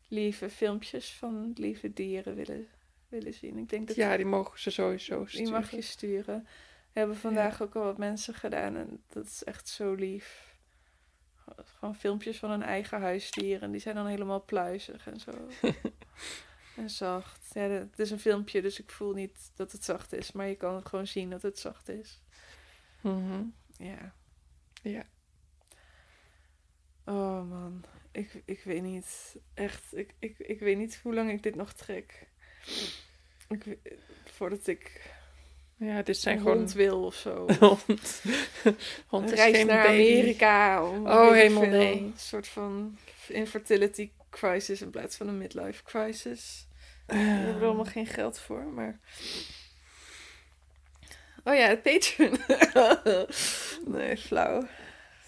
[0.09, 2.67] lieve filmpjes van lieve dieren willen,
[3.09, 3.59] willen zien.
[3.59, 5.53] Ik denk dat ja, die mogen ze sowieso die sturen.
[5.53, 6.47] mag je sturen.
[6.93, 10.57] We hebben vandaag ook al wat mensen gedaan en dat is echt zo lief.
[11.57, 13.71] Gewoon filmpjes van hun eigen huisdieren.
[13.71, 15.49] Die zijn dan helemaal pluizig en zo.
[16.77, 17.51] en zacht.
[17.53, 20.33] Ja, het is een filmpje, dus ik voel niet dat het zacht is.
[20.33, 22.23] Maar je kan gewoon zien dat het zacht is.
[23.01, 23.45] Mhm.
[23.77, 24.15] Ja.
[24.83, 25.05] Ja.
[27.05, 29.37] Oh man, ik, ik weet niet.
[29.55, 32.29] Echt, ik, ik, ik weet niet hoe lang ik dit nog trek.
[33.49, 33.79] Ik,
[34.25, 35.11] voordat ik
[35.85, 36.57] Ja, dit zijn gewoon...
[36.57, 37.47] hond wil of zo.
[37.61, 38.23] Hond.
[39.07, 40.13] Hond reis naar baby.
[40.13, 40.83] Amerika.
[40.83, 42.01] Oh, veel, nee.
[42.01, 46.67] Een soort van infertility crisis in plaats van een midlife crisis.
[47.07, 48.99] Daar hebben we allemaal geen geld voor, maar...
[51.45, 52.39] Oh ja, het Patreon.
[53.99, 54.67] Nee, flauw.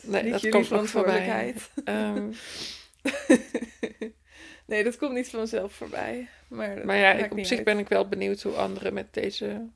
[0.01, 1.71] Nee, niet dat komt verantwoordelijkheid.
[1.85, 2.31] Ehm,
[4.67, 6.29] nee, dat komt niet vanzelf voorbij.
[6.49, 7.67] Maar, maar ja, ik, op niet zich uit.
[7.67, 9.67] ben ik wel benieuwd hoe anderen met deze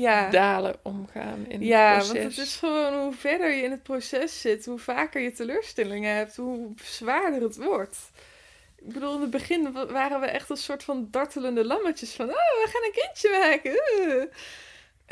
[0.00, 2.12] Ja, dalen omgaan in ja het proces.
[2.22, 6.14] want het is gewoon hoe verder je in het proces zit, hoe vaker je teleurstellingen
[6.16, 7.96] hebt, hoe zwaarder het wordt.
[8.76, 12.26] Ik bedoel, in het begin wa- waren we echt een soort van dartelende lammetjes van,
[12.28, 13.82] oh, we gaan een kindje maken.
[14.20, 14.38] eh."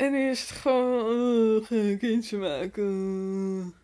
[0.05, 3.75] En nu is het gewoon, oh, we gaan een kindje maken.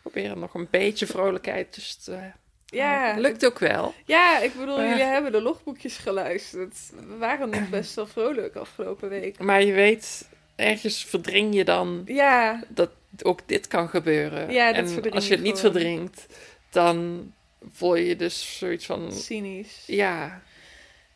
[0.00, 2.30] Proberen nog een beetje vrolijkheid tussen te...
[2.74, 3.94] Ja, Lukt ook wel.
[4.04, 6.74] Ja, ik bedoel, Maar- jullie hebben de logboekjes geluisterd.
[7.08, 9.38] We waren nog best wel vrolijk afgelopen week.
[9.38, 12.90] Maar je weet, ergens verdring je dan Ja, dat
[13.22, 14.50] ook dit kan gebeuren.
[14.52, 15.72] Ja, dat en als je het niet gewoon.
[15.72, 16.26] verdringt,
[16.70, 17.32] dan
[17.72, 19.12] voel je dus zoiets van...
[19.12, 19.82] cynisch.
[19.86, 20.42] Ja,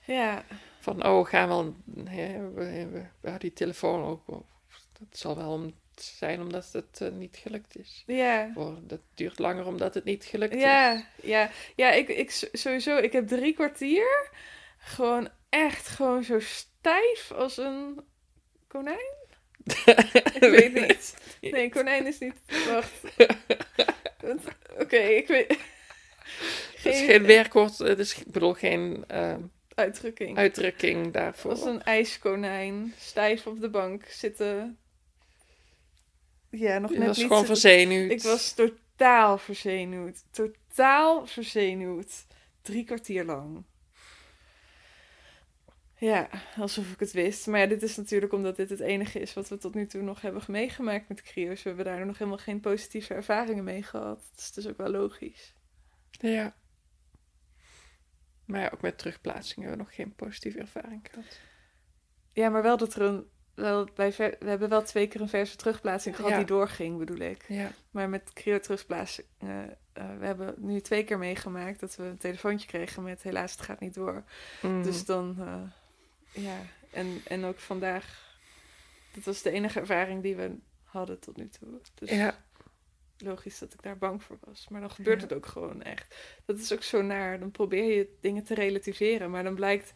[0.05, 0.45] Ja,
[0.81, 1.49] van oh, gaan
[1.85, 4.21] we, we, we die telefoon ook...
[4.99, 8.03] Dat zal wel om- zijn omdat het eh, niet gelukt is.
[8.07, 8.51] ja.
[8.55, 10.61] Oh, dat duurt langer omdat het niet gelukt is.
[10.61, 14.31] Ja, ja, ja ik, ik sowieso, ik heb drie kwartier
[14.79, 18.01] gewoon echt gewoon zo stijf als een
[18.67, 19.17] konijn.
[20.35, 21.17] Ik weet niet.
[21.41, 22.35] Nee, konijn is niet.
[22.69, 23.03] Wacht.
[24.83, 25.59] Oké, ik weet.
[26.83, 29.35] Het is geen werkwoord, het is, ik bedoel geen eh,
[29.75, 30.39] uitdrukking.
[30.39, 31.51] uitdrukking daarvoor.
[31.51, 34.79] Als een ijskonijn, stijf op de bank zitten.
[36.51, 37.27] Ja, nog net was niet.
[37.27, 38.11] gewoon verzenuwd.
[38.11, 40.25] Ik was totaal verzenuwd.
[40.31, 42.27] Totaal verzenuwd.
[42.63, 43.65] Drie kwartier lang.
[45.99, 47.47] Ja, alsof ik het wist.
[47.47, 50.03] Maar ja, dit is natuurlijk omdat dit het enige is wat we tot nu toe
[50.03, 51.63] nog hebben meegemaakt met cryo's.
[51.63, 54.31] We hebben daar nog helemaal geen positieve ervaringen mee gehad.
[54.35, 55.55] Dus het is ook wel logisch.
[56.11, 56.57] Ja.
[58.45, 61.41] Maar ja, ook met terugplaatsing hebben we nog geen positieve ervaring gehad.
[62.33, 63.27] Ja, maar wel dat er een...
[63.59, 66.37] Wel, bij ver- we hebben wel twee keer een verse terugplaatsing gehad Ja.
[66.37, 67.45] die doorging, bedoel ik.
[67.49, 67.71] Ja.
[67.91, 69.27] Maar met cryo terugplaatsing...
[69.39, 69.49] eh,
[69.93, 73.81] we hebben nu twee keer meegemaakt dat we een telefoontje kregen met helaas het gaat
[73.81, 74.25] niet door.
[74.63, 74.83] Mm.
[74.83, 76.57] Dus dan, eh, ja,
[76.91, 78.37] en, en ook vandaag,
[79.15, 80.51] dat was de enige ervaring die we
[80.85, 81.69] hadden tot nu toe.
[81.95, 82.39] Dus ja.
[83.19, 84.69] logisch dat ik daar bang voor was.
[84.69, 85.27] Maar dan gebeurt Ja.
[85.27, 86.15] het ook gewoon echt.
[86.45, 87.39] Dat is ook zo naar.
[87.41, 89.93] Dan probeer je dingen te relativeren, maar dan blijkt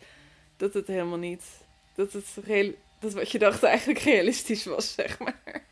[0.57, 1.45] dat het helemaal niet,
[1.95, 2.73] dat het real,
[3.03, 5.41] dat wat je dacht eigenlijk realistisch was, zeg maar.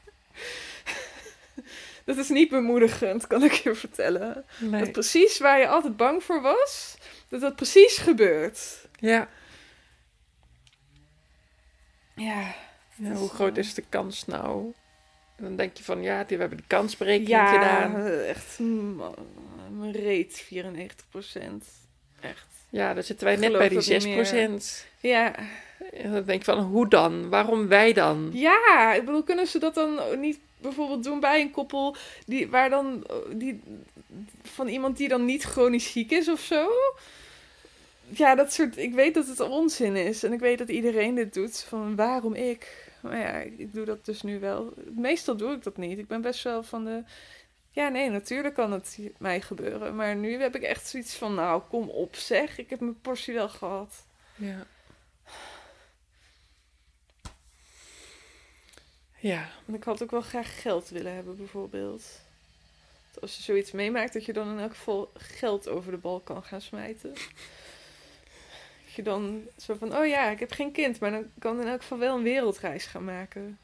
[2.05, 4.45] Dat is niet bemoedigend, kan ik je vertellen.
[4.59, 4.81] Nee.
[4.81, 6.97] Dat precies waar je altijd bang voor was,
[7.29, 8.89] dat dat precies gebeurt.
[8.99, 9.29] Ja.
[12.15, 12.55] Ja,
[12.97, 14.73] hoe groot eh, is de kans nou?
[15.37, 18.07] En dan denk je van, ja, die we hebben de kansberekening ja gedaan.
[18.07, 18.59] echt
[19.79, 20.49] mijn reet, 94%
[22.21, 22.47] Echt.
[22.69, 24.15] Ja, dan zitten wij net bij die dat niet 6 meer.
[24.15, 24.87] procent.
[25.01, 25.35] Ja.
[25.93, 27.29] En dan denk ik van, hoe dan?
[27.29, 28.31] Waarom wij dan?
[28.33, 32.71] ja, ik bedoel, kunnen ze dat dan niet bijvoorbeeld doen bij een koppel die, waar
[32.71, 33.61] dan, die,
[34.43, 36.69] van iemand die dan niet chronisch ziek is of zo?
[38.09, 41.35] Ja, dat soort, ik weet dat het onzin is en ik weet dat iedereen dit
[41.35, 42.89] doet, van waarom ik?
[43.01, 44.73] Maar ja, ik doe dat dus nu wel.
[44.97, 45.99] Meestal doe ik dat niet.
[45.99, 47.03] Ik ben best wel van de,
[47.71, 49.97] ja nee, natuurlijk kan het mij gebeuren.
[49.97, 53.35] Maar nu heb ik echt zoiets van, nou kom op zeg, ik heb mijn portie
[53.35, 54.07] wel gehad.
[54.37, 54.67] Ja.
[59.21, 62.03] Ja, En ik had ook wel graag geld willen hebben, bijvoorbeeld.
[63.13, 66.21] Dat Als je zoiets meemaakt, dat je dan in elk geval geld over de bal
[66.21, 67.15] kan gaan smijten.
[68.85, 71.67] Dat je dan zo van, oh ja, ik heb geen kind, maar dan kan in
[71.69, 73.59] elk geval wel een wereldreis gaan maken.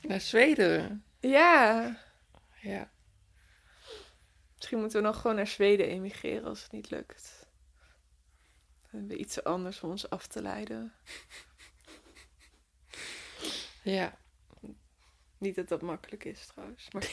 [0.00, 1.04] naar Zweden.
[1.20, 1.96] Ja,
[2.60, 2.90] Ja.
[4.56, 7.46] misschien moeten we dan gewoon naar Zweden emigreren als het niet lukt.
[8.82, 10.92] Dan hebben we iets anders om ons af te leiden.
[13.84, 14.18] Ja.
[15.38, 16.88] Niet dat dat makkelijk is trouwens.
[16.92, 17.12] Maar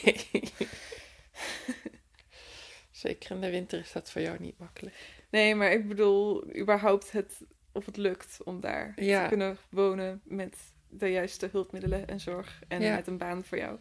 [2.90, 4.96] Zeker in de winter is dat voor jou niet makkelijk.
[5.30, 7.40] Nee, maar ik bedoel, überhaupt het,
[7.72, 9.22] of het lukt om daar Ja.
[9.22, 10.56] te kunnen wonen met
[10.88, 12.94] de juiste hulpmiddelen en zorg en Ja.
[12.94, 13.78] met een baan voor jou.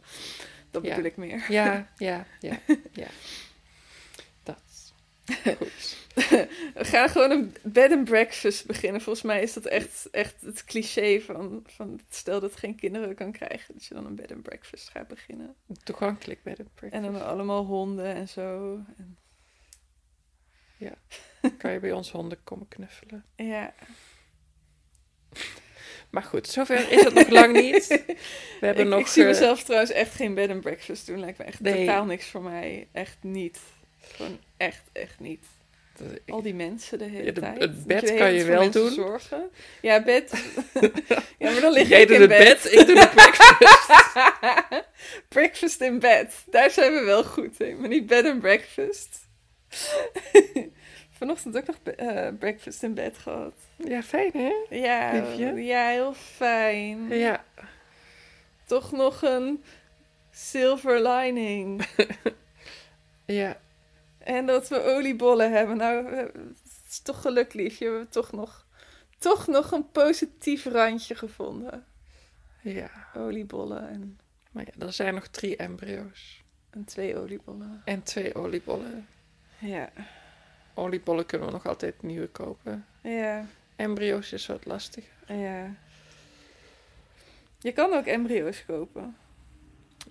[0.71, 0.89] Dat Ja.
[0.89, 1.45] bedoel ik meer.
[1.49, 2.59] Ja, ja, ja,
[2.91, 3.07] ja.
[5.25, 9.01] We gaan gewoon een bed and breakfast beginnen.
[9.01, 13.31] Volgens mij is dat echt, echt het cliché van, van stel dat geen kinderen kan
[13.31, 15.55] krijgen, dat je dan een bed and breakfast gaat beginnen.
[15.83, 18.79] Toegankelijk bij de En dan allemaal honden en zo.
[18.97, 19.17] En,
[21.57, 23.25] kan je bij ons honden komen knuffelen.
[23.35, 23.73] ja.
[26.09, 27.87] Maar goed, zover is het nog lang niet.
[28.59, 28.99] We hebben ik, nog...
[28.99, 31.19] ik zie eh, mezelf trouwens echt geen bed and breakfast doen.
[31.19, 31.85] Lijkt me echt Nee.
[31.85, 32.87] totaal niks voor mij.
[32.91, 33.59] Echt niet.
[34.01, 35.45] Gewoon echt, echt niet.
[36.27, 37.59] Al die mensen de hele Ja, de- tijd.
[37.59, 38.91] het bed kan je wel doen.
[38.91, 39.49] Zorgen.
[39.81, 40.31] Ja, bed.
[41.39, 43.89] ja, maar dan lig Jij ik doet in het bed, ik doe de breakfast.
[45.29, 46.43] breakfast in bed.
[46.49, 47.79] Daar zijn we wel goed in.
[47.79, 49.19] Maar niet bed en breakfast.
[51.17, 53.53] Vanochtend ook nog eh, breakfast in bed gehad.
[53.75, 54.53] Ja, fijn hè?
[54.77, 55.53] Ja, Liefje?
[55.63, 57.07] ja, heel fijn.
[57.09, 57.45] Ja.
[58.65, 59.63] Toch nog een
[60.31, 61.85] silver lining.
[63.25, 63.59] Ja.
[64.23, 65.77] En dat we oliebollen hebben.
[65.77, 66.35] Nou, het
[66.89, 67.85] is toch geluk, liefje.
[67.85, 68.65] We hebben toch nog,
[69.17, 71.85] toch nog een positief randje gevonden.
[72.61, 72.89] Ja.
[73.15, 74.19] Oliebollen en,
[74.51, 76.43] Maar ja, er zijn nog drie embryo's.
[76.69, 77.81] en twee oliebollen.
[77.85, 79.07] En twee oliebollen.
[79.59, 79.89] Ja,
[80.73, 82.85] Oliebollen kunnen we nog altijd nieuwe kopen.
[83.01, 83.45] ja,
[83.75, 85.11] Embryo's is wat lastiger.
[85.27, 85.75] ja.
[87.59, 89.17] Je kan ook embryo's kopen.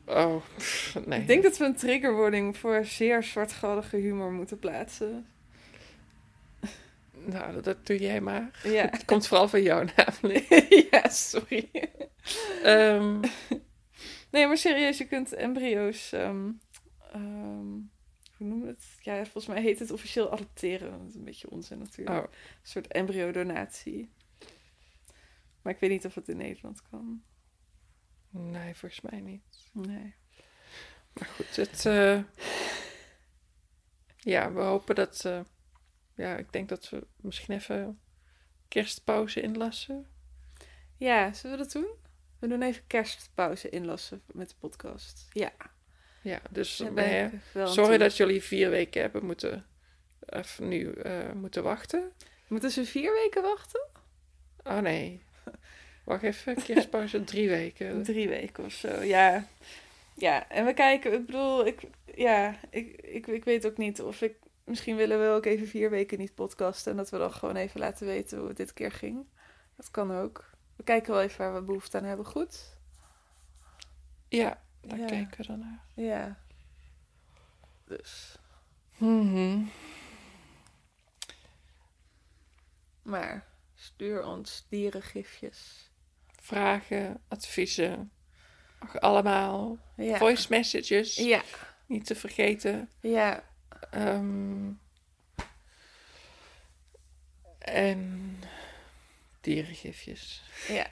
[0.06, 1.20] Oh, pff, nee.
[1.20, 5.26] Ik denk dat we een triggerwording voor zeer zwartgallige humor moeten plaatsen.
[7.24, 8.60] Nou, dat, dat doe jij maar.
[8.62, 10.48] Ja, Het komt vooral van jou namelijk.
[10.90, 11.70] ja sorry.
[12.62, 13.20] Ehm,
[14.30, 16.12] Nee, maar serieus, je kunt embryo's.
[16.12, 16.50] ehm,
[17.12, 17.68] ehm,
[18.36, 18.84] hoe noemen we het?
[19.00, 20.90] Ja, volgens mij heet het officieel adopteren.
[20.98, 22.18] Dat is een beetje onzin natuurlijk.
[22.18, 24.10] oh, Een soort embryo-donatie.
[25.62, 27.22] Maar ik weet niet of het in Nederland kan.
[28.30, 29.49] nee, volgens mij niet.
[29.72, 30.14] Nee.
[31.12, 31.86] Maar goed, het...
[31.86, 32.20] eh,
[34.16, 35.24] ja, we hopen dat...
[35.24, 35.40] eh,
[36.14, 38.00] ja, ik denk dat we misschien even
[38.68, 40.06] kerstpauze inlassen.
[40.96, 41.88] Ja, zullen we dat doen?
[42.38, 45.28] We doen even kerstpauze inlassen met de podcast.
[45.32, 45.52] Ja.
[46.22, 49.66] Ja, dus nee, sorry dat jullie vier weken hebben moeten...
[50.26, 52.12] Even nu eh, moeten wachten.
[52.46, 53.86] Moeten ze vier weken wachten?
[54.62, 55.22] Oh nee.
[56.04, 58.02] Wacht even, kerstpauze drie weken.
[58.02, 59.46] Drie weken of zo, ja.
[60.14, 61.80] Ja, en we kijken, ik bedoel, ik,
[62.14, 64.34] ja, ik, ik, ik weet ook niet of ik...
[64.64, 66.90] Misschien willen we ook even vier weken niet podcasten...
[66.90, 69.26] en dat we dan gewoon even laten weten hoe het dit keer ging.
[69.76, 70.50] Dat kan ook.
[70.76, 72.76] We kijken wel even waar we behoefte aan hebben, goed?
[74.28, 75.06] Ja, daar Ja.
[75.06, 75.80] kijken we dan naar.
[75.94, 76.38] Ja.
[77.84, 78.38] Dus.
[78.96, 79.62] Mhm.
[83.02, 85.89] Maar stuur ons dierengifjes.
[86.40, 88.10] Vragen, adviezen.
[88.80, 89.78] Mag allemaal.
[89.96, 90.16] Ja.
[90.16, 91.16] Voice messages.
[91.16, 91.42] Ja.
[91.86, 92.90] Niet te vergeten.
[93.00, 93.44] Ja.
[93.90, 94.70] Ehm,
[97.58, 98.38] en
[99.40, 100.42] dierengifjes.
[100.68, 100.86] Ja.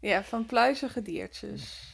[0.00, 1.92] Ja, van pluizige diertjes.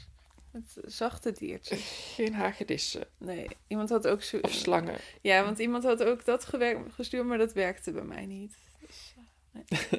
[0.51, 2.13] Met zachte diertjes.
[2.15, 4.39] Geen hagedissen Nee, iemand had ook zo...
[4.39, 4.99] of slangen.
[5.21, 8.55] Ja, want iemand had ook dat gewerkt, gestuurd, maar dat werkte bij mij niet.
[8.87, 9.91] Dus, eh,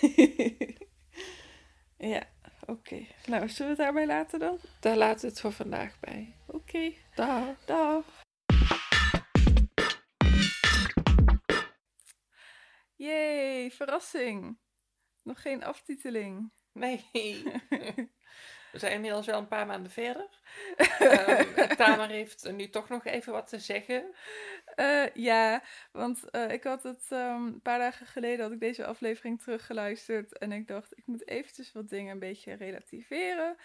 [0.00, 0.76] nee.
[2.08, 2.22] ja,
[2.66, 3.06] oké.
[3.26, 4.58] Nou, zullen we het daarbij laten dan?
[4.80, 6.36] Daar laat het voor vandaag bij.
[6.46, 7.64] Oké, Dag.
[7.64, 8.04] dag.
[12.96, 14.58] Yay, verrassing.
[15.22, 16.52] Nog geen aftiteling.
[16.72, 17.04] Nee.
[18.72, 20.28] We zijn inmiddels wel een paar maanden verder.
[20.98, 24.14] Ehm Tamer heeft nu toch nog even wat te zeggen.
[24.74, 25.62] Eh, ja,
[25.92, 30.38] want eh, ik had het ehm, een paar dagen geleden had ik deze aflevering teruggeluisterd
[30.38, 33.56] en ik dacht ik moet eventjes wat dingen een beetje relativeren.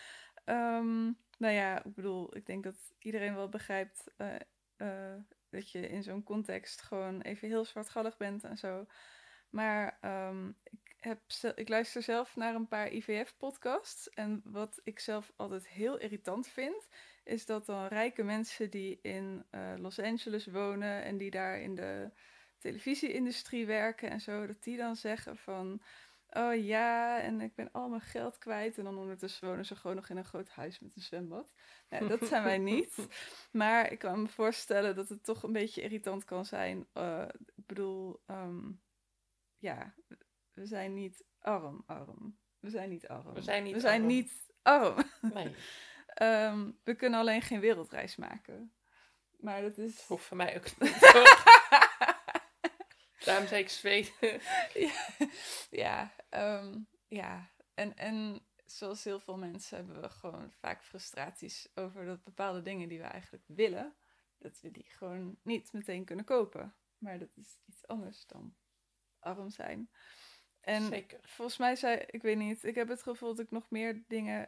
[0.45, 1.03] Ehm,
[1.37, 5.13] nou ja, ik bedoel, ik denk dat iedereen wel begrijpt eh,
[5.49, 8.85] dat je in zo'n context gewoon even heel zwartgallig bent en zo.
[9.49, 11.19] Maar ehm, ik, heb,
[11.55, 16.87] ik luister zelf naar een paar IVF-podcasts en wat ik zelf altijd heel irritant vind,
[17.23, 21.75] is dat dan rijke mensen die in eh, Los Angeles wonen en die daar in
[21.75, 22.11] de
[22.57, 25.81] televisieindustrie werken en zo, dat die dan zeggen van,
[26.29, 28.77] oh ja, en ik ben al mijn geld kwijt.
[28.77, 31.53] En dan ondertussen wonen ze gewoon nog in een groot huis met een zwembad.
[31.89, 33.07] Nou, dat zijn wij niet.
[33.51, 36.87] Maar ik kan me voorstellen dat het toch een beetje irritant kan zijn.
[36.93, 38.71] Eh, ik bedoel, ehm,
[39.57, 39.93] ja,
[40.57, 42.37] we zijn niet arm, arm.
[42.59, 43.33] We zijn niet arm.
[43.33, 44.09] We zijn niet we zijn arm.
[44.09, 45.03] niet arm.
[45.21, 45.55] Nee,
[46.07, 48.73] Ehm, we kunnen alleen geen wereldreis maken.
[49.39, 50.01] Maar dat is.
[50.01, 50.99] hoeft voor mij ook niet.
[53.25, 54.11] Daarom zei ik Zweden.
[54.73, 54.91] ja,
[55.69, 57.51] ja, ehm, ja.
[57.73, 62.89] En, en zoals heel veel mensen hebben we gewoon vaak frustraties over dat bepaalde dingen
[62.89, 63.95] die we eigenlijk willen,
[64.37, 66.75] dat we die gewoon niet meteen kunnen kopen.
[66.97, 68.55] Maar dat is iets anders dan
[69.19, 69.89] arm zijn.
[70.67, 71.19] En Zeker.
[71.21, 74.39] volgens mij zei, ik weet niet, ik heb het gevoel dat ik nog meer dingen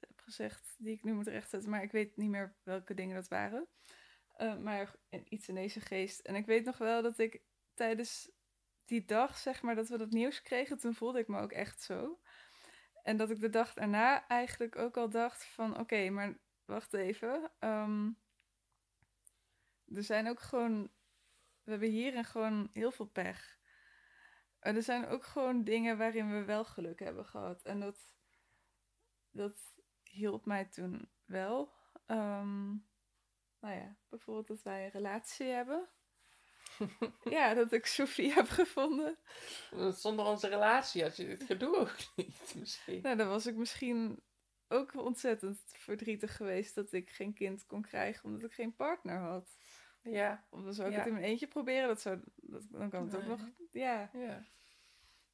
[0.00, 3.28] heb gezegd die ik nu moet rechtzetten, maar ik weet niet meer welke dingen dat
[3.28, 3.66] waren.
[4.36, 6.20] Eh, maar iets in deze geest.
[6.20, 7.40] En ik weet nog wel dat ik
[7.74, 8.30] tijdens
[8.84, 11.82] die dag, zeg maar, dat we dat nieuws kregen, toen voelde ik me ook echt
[11.82, 12.20] zo.
[13.02, 17.52] En dat ik de dag daarna eigenlijk ook al dacht van, oké, maar wacht even.
[17.58, 18.10] ehm,
[19.94, 20.90] er zijn ook gewoon
[21.64, 23.58] we hebben hierin gewoon heel veel pech.
[24.60, 27.62] Er zijn ook gewoon dingen waarin we wel geluk hebben gehad.
[27.62, 28.14] En dat,
[29.30, 31.72] dat hielp mij toen wel.
[32.06, 32.66] Ehm,
[33.60, 35.88] nou ja, bijvoorbeeld dat wij een relatie hebben.
[37.36, 39.18] ja, dat ik Sophie heb gevonden.
[39.90, 43.02] Zonder onze relatie had je dit gedoe ook niet, misschien.
[43.02, 44.22] Nou, dan was ik misschien
[44.68, 49.58] ook ontzettend verdrietig geweest dat ik geen kind kon krijgen omdat ik geen partner had.
[50.10, 50.98] Ja, Of dan zou ik Ja.
[50.98, 53.40] het in mijn eentje proberen, dat zou, dat, dan kan het ook nog.
[53.72, 54.44] Ja, ja.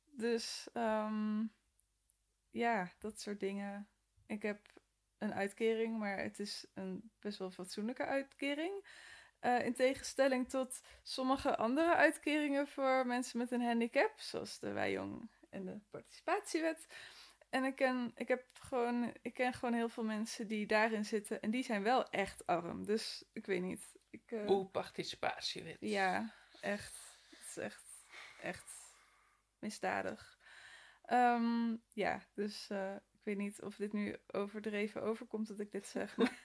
[0.04, 1.42] dus ehm,
[2.50, 3.88] ja, dat soort dingen.
[4.26, 4.72] Ik heb
[5.18, 8.86] een uitkering, maar het is een best wel fatsoenlijke uitkering.
[9.38, 15.30] Eh, in tegenstelling tot sommige andere uitkeringen voor mensen met een handicap, zoals de Wijjong
[15.50, 16.86] en de participatiewet.
[17.50, 21.40] En ik ken, ik, heb gewoon, ik ken gewoon heel veel mensen die daarin zitten
[21.42, 22.84] en die zijn wel echt arm.
[22.84, 23.96] Dus ik weet niet.
[24.14, 25.76] Ik, eh, Oeh, participatiewet.
[25.80, 27.18] ja, echt.
[27.30, 28.04] Het is echt,
[28.40, 28.72] echt
[29.58, 30.38] misdadig.
[31.02, 35.86] Ehm, ja, dus eh, ik weet niet of dit nu overdreven overkomt dat ik dit
[35.86, 36.16] zeg.
[36.18, 36.44] Maar,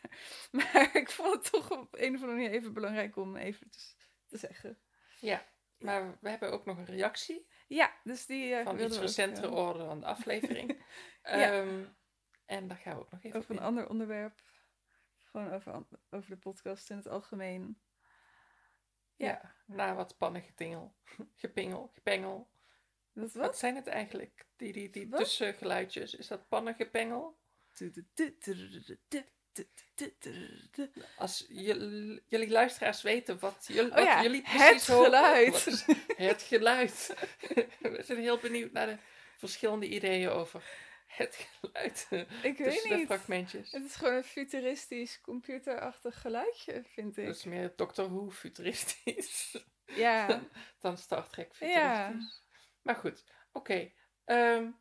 [0.51, 3.79] maar ik vond het toch op een of andere manier even belangrijk om even te,
[4.27, 4.79] te zeggen.
[5.19, 5.45] Ja,
[5.77, 9.49] maar we hebben ook nog een reactie Ja, dus die eh van iets ook, recentere
[9.49, 10.77] orde dan de aflevering.
[11.23, 11.51] Ja.
[11.51, 11.83] Ehm,
[12.45, 13.63] en daar gaan we ook nog even over een in.
[13.63, 14.41] ander onderwerp.
[15.31, 17.81] Gewoon over, over de podcast in het algemeen.
[19.15, 20.95] Ja, na wat pannengetingel,
[21.35, 22.49] gepingel, gepengel.
[23.13, 23.57] Wat wat?
[23.57, 24.45] zijn het eigenlijk?
[24.55, 25.19] Die, die, die Wat?
[25.19, 26.13] tussengeluidjes.
[26.15, 27.37] Is dat pannengepengel?
[31.17, 35.05] Als je- jullie luisteraars weten wat, jullie, Oh ja, jullie het precies horen.
[35.05, 35.85] geluid.
[36.17, 37.13] Het geluid.
[37.81, 38.97] We zijn heel benieuwd naar de
[39.37, 40.63] verschillende ideeën over
[41.09, 42.07] het geluid.
[42.43, 43.05] Ik weet de niet.
[43.05, 43.71] fragmentjes.
[43.71, 47.25] Het is gewoon een futuristisch, computerachtig geluidje, vind ik.
[47.25, 50.41] Dat is meer Doctor Who futuristisch Ja,
[50.79, 52.01] dan Star Trek Ja.
[52.05, 52.43] futuristisch.
[52.81, 53.91] Maar goed, oké.
[54.25, 54.71] Ehm,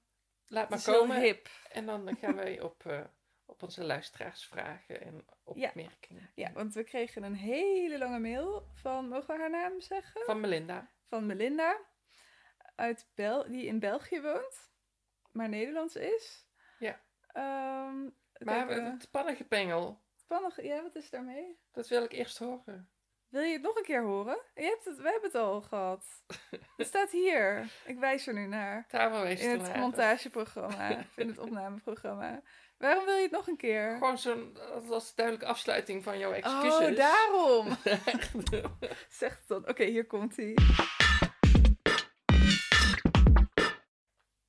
[0.47, 1.21] laat maar komen.
[1.21, 1.49] hip.
[1.73, 3.05] En dan gaan wij op, eh,
[3.45, 6.31] op onze luisteraars vragen en opmerkingen.
[6.35, 10.21] Ja, want we kregen een hele lange mail van, mogen we haar naam zeggen?
[10.25, 10.91] Van Melinda.
[11.09, 11.79] Van Melinda,
[12.75, 14.68] uit Bel die in België woont,
[15.39, 16.47] maar Nederlands is.
[16.79, 17.01] Ja.
[17.33, 18.03] Ehm,
[18.39, 20.01] Maar kijk, eh, het pannengepengel.
[20.57, 21.59] Ja, wat is daarmee?
[21.73, 22.91] dat wil ik eerst horen.
[23.29, 24.39] Wil je het nog een keer horen?
[24.55, 26.05] Je hebt het, we hebben het al gehad.
[26.77, 27.71] Het staat hier.
[27.87, 28.85] Ik wijs er nu naar.
[29.41, 32.43] In het montageprogramma, of in het opnameprogramma.
[32.79, 33.97] Waarom wil je het nog een keer?
[33.97, 36.89] Gewoon zo'n, dat was duidelijke afsluiting van jouw excuses.
[36.89, 37.77] Oh, daarom!
[39.09, 39.69] Zeg het dan.
[39.69, 40.55] Oké, hier komt hij.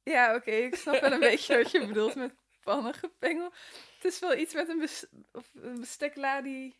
[0.09, 2.33] Ja, oké, ik snap wel een beetje wat je bedoelt met
[2.63, 3.53] pannengepengel.
[3.95, 6.75] Het is wel iets met een, bes of een bestekla die...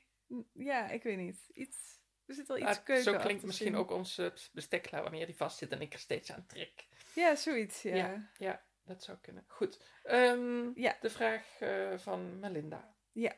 [0.53, 1.49] Ja, ik weet niet.
[1.53, 1.77] Iets...
[2.25, 5.57] Er zit wel iets Ah, keuken zo klinkt misschien ook onze bestekla wanneer die vast
[5.57, 6.87] zit en ik er steeds aan trek.
[7.13, 7.95] Ja, zoiets, ja.
[7.95, 9.43] Ja, ja, dat zou kunnen.
[9.47, 9.79] Goed.
[10.03, 10.97] Ehm, Ja.
[11.01, 12.93] De vraag eh, van Melinda.
[13.11, 13.35] Ja.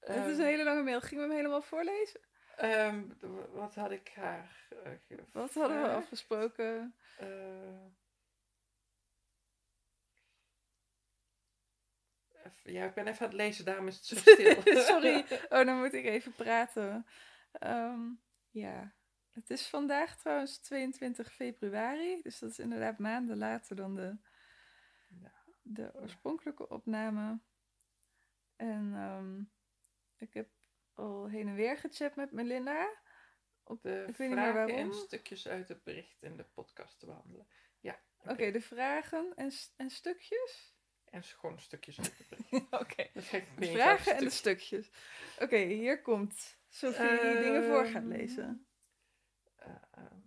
[0.00, 1.00] Het Ehm, is een hele lange mail.
[1.00, 2.20] Gingen we hem helemaal voorlezen?
[2.56, 3.02] ehm,
[3.52, 5.18] wat had ik haar eh?
[5.32, 6.94] Wat hadden we afgesproken?
[7.18, 7.26] Eh,
[12.64, 14.62] ja, ik ben even aan het lezen, daarom is het zo stil.
[14.82, 15.24] Sorry.
[15.48, 17.06] Oh, dan moet ik even praten.
[17.52, 18.00] Ehm,
[18.50, 18.94] ja.
[19.30, 22.22] Het is vandaag trouwens 22 februari.
[22.22, 24.16] Dus dat is inderdaad maanden later dan de,
[25.62, 27.40] de oorspronkelijke opname.
[28.56, 29.40] En ehm,
[30.16, 30.48] ik heb
[30.94, 33.00] al heen en weer gechat met Melinda.
[33.64, 37.46] Op, De Ik vragen en stukjes uit het bericht in de podcast te behandelen.
[37.80, 40.71] Ja, Oké, de vragen en, en stukjes?
[41.12, 41.98] En gewoon stukjes.
[42.82, 43.10] Oké.
[43.12, 44.90] Eens vragen en de stukjes.
[45.38, 48.66] Oké, hier komt Sophie die dingen voor gaat lezen.
[49.56, 50.20] Eh, ehm,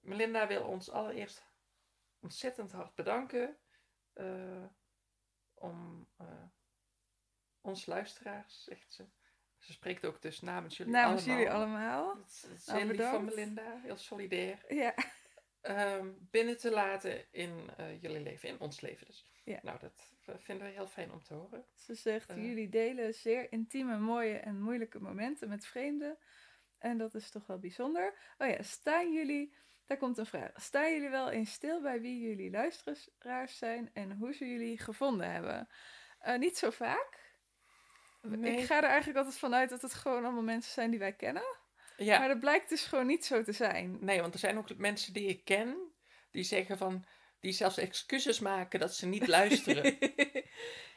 [0.00, 1.44] Melinda wil ons allereerst
[2.20, 3.56] ontzettend hard bedanken
[4.12, 4.64] eh,
[5.54, 6.26] om eh,
[7.60, 9.06] ons luisteraars, zegt ze.
[9.58, 11.38] Ze spreekt ook dus namens jullie Namens allemaal.
[11.38, 12.16] jullie allemaal.
[12.16, 13.24] Dat is, dat is Nou, heel lief van.
[13.24, 14.74] Melinda, heel solidair.
[14.74, 14.94] Ja.
[15.66, 19.24] Ehm, binnen te laten in eh, jullie leven, in ons leven dus.
[19.44, 19.58] Ja.
[19.62, 21.64] Nou, dat eh, vinden we heel fijn om te horen.
[21.74, 22.36] Ze zegt, Eh.
[22.44, 26.18] jullie delen zeer intieme, mooie en moeilijke momenten met vreemden.
[26.78, 28.14] En dat is toch wel bijzonder.
[28.38, 29.54] Oh ja, staan jullie,
[29.86, 30.50] daar komt een vraag.
[30.54, 35.30] Staan jullie wel eens stil bij wie jullie luisteraars zijn en hoe ze jullie gevonden
[35.30, 35.68] hebben?
[36.38, 37.34] Niet zo vaak.
[38.22, 38.56] Nee.
[38.56, 41.56] Ik ga er eigenlijk altijd vanuit dat het gewoon allemaal mensen zijn die wij kennen.
[41.96, 43.96] Ja, Maar dat blijkt dus gewoon niet zo te zijn.
[44.00, 45.76] nee, want er zijn ook mensen die ik ken,
[46.30, 47.04] die zeggen van,
[47.40, 49.98] die zelfs excuses maken dat ze niet luisteren.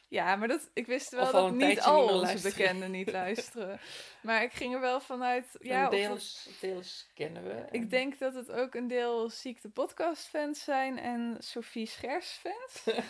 [0.08, 2.56] Ja, maar dat, ik wist wel dat een niet al niet onze luisteren.
[2.56, 3.80] bekenden niet luisteren.
[4.22, 5.46] Maar ik ging er wel vanuit...
[5.60, 7.50] Ja, of het- deels, deels kennen we.
[7.52, 12.30] en- ik denk dat het ook een deel Ziekte Podcast fans zijn en Sophie Schers
[12.30, 12.82] fans.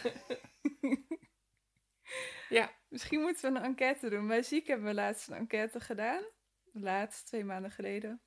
[2.48, 4.26] Ja, Misschien moeten we een enquête doen.
[4.26, 6.22] Bij Ziek hebben we laatst een enquête gedaan.
[6.72, 8.22] Laatst, twee maanden geleden.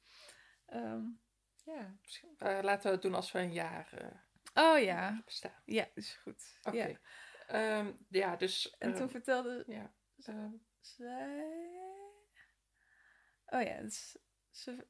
[0.65, 1.03] Ehm,
[1.65, 1.97] ja.
[2.37, 4.17] eh, laten we het doen als we een jaar eh,
[4.53, 5.21] Oh ja.
[5.25, 5.61] bestaan.
[5.65, 6.59] Ja, is goed.
[6.61, 6.85] Oké.
[6.87, 6.99] Ja.
[7.47, 8.75] Ehm, ja, dus...
[8.77, 11.71] En toen vertelde ja, ehm, zij...
[13.45, 14.17] Oh ja, dus
[14.49, 14.87] ze...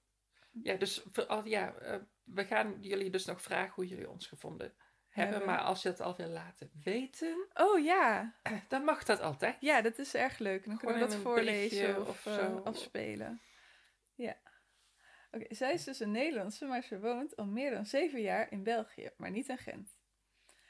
[0.51, 1.03] ja, dus
[1.43, 4.75] ja, eh, we gaan jullie dus nog vragen hoe jullie ons gevonden
[5.13, 5.35] hebben.
[5.35, 5.55] Hebben.
[5.55, 8.33] Maar als je het al wil laten weten, Oh ja.
[8.69, 9.55] dan mag dat altijd.
[9.59, 10.65] Ja, dat is erg leuk.
[10.65, 12.61] Dan kunnen we dat voorlezen of, of eh, zo.
[12.63, 13.41] afspelen.
[14.15, 14.37] Ja.
[15.31, 18.63] Oké, zij is dus een Nederlandse, maar ze woont al meer dan zeven jaar in
[18.63, 19.89] België, maar niet in Gent.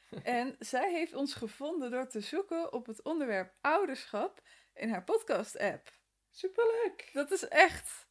[0.24, 4.42] En zij heeft ons gevonden door te zoeken op het onderwerp ouderschap
[4.74, 5.92] in haar podcast-app.
[6.32, 7.10] Superleuk!
[7.14, 8.08] Dat is echt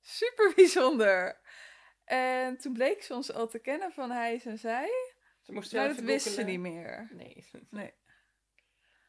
[0.00, 1.40] super bijzonder.
[2.04, 4.90] En toen bleek ze ons al te kennen van hij en zij,
[5.46, 7.08] Ze moest maar dat wist ze niet meer.
[7.12, 7.44] Nee.
[7.70, 7.94] Nee.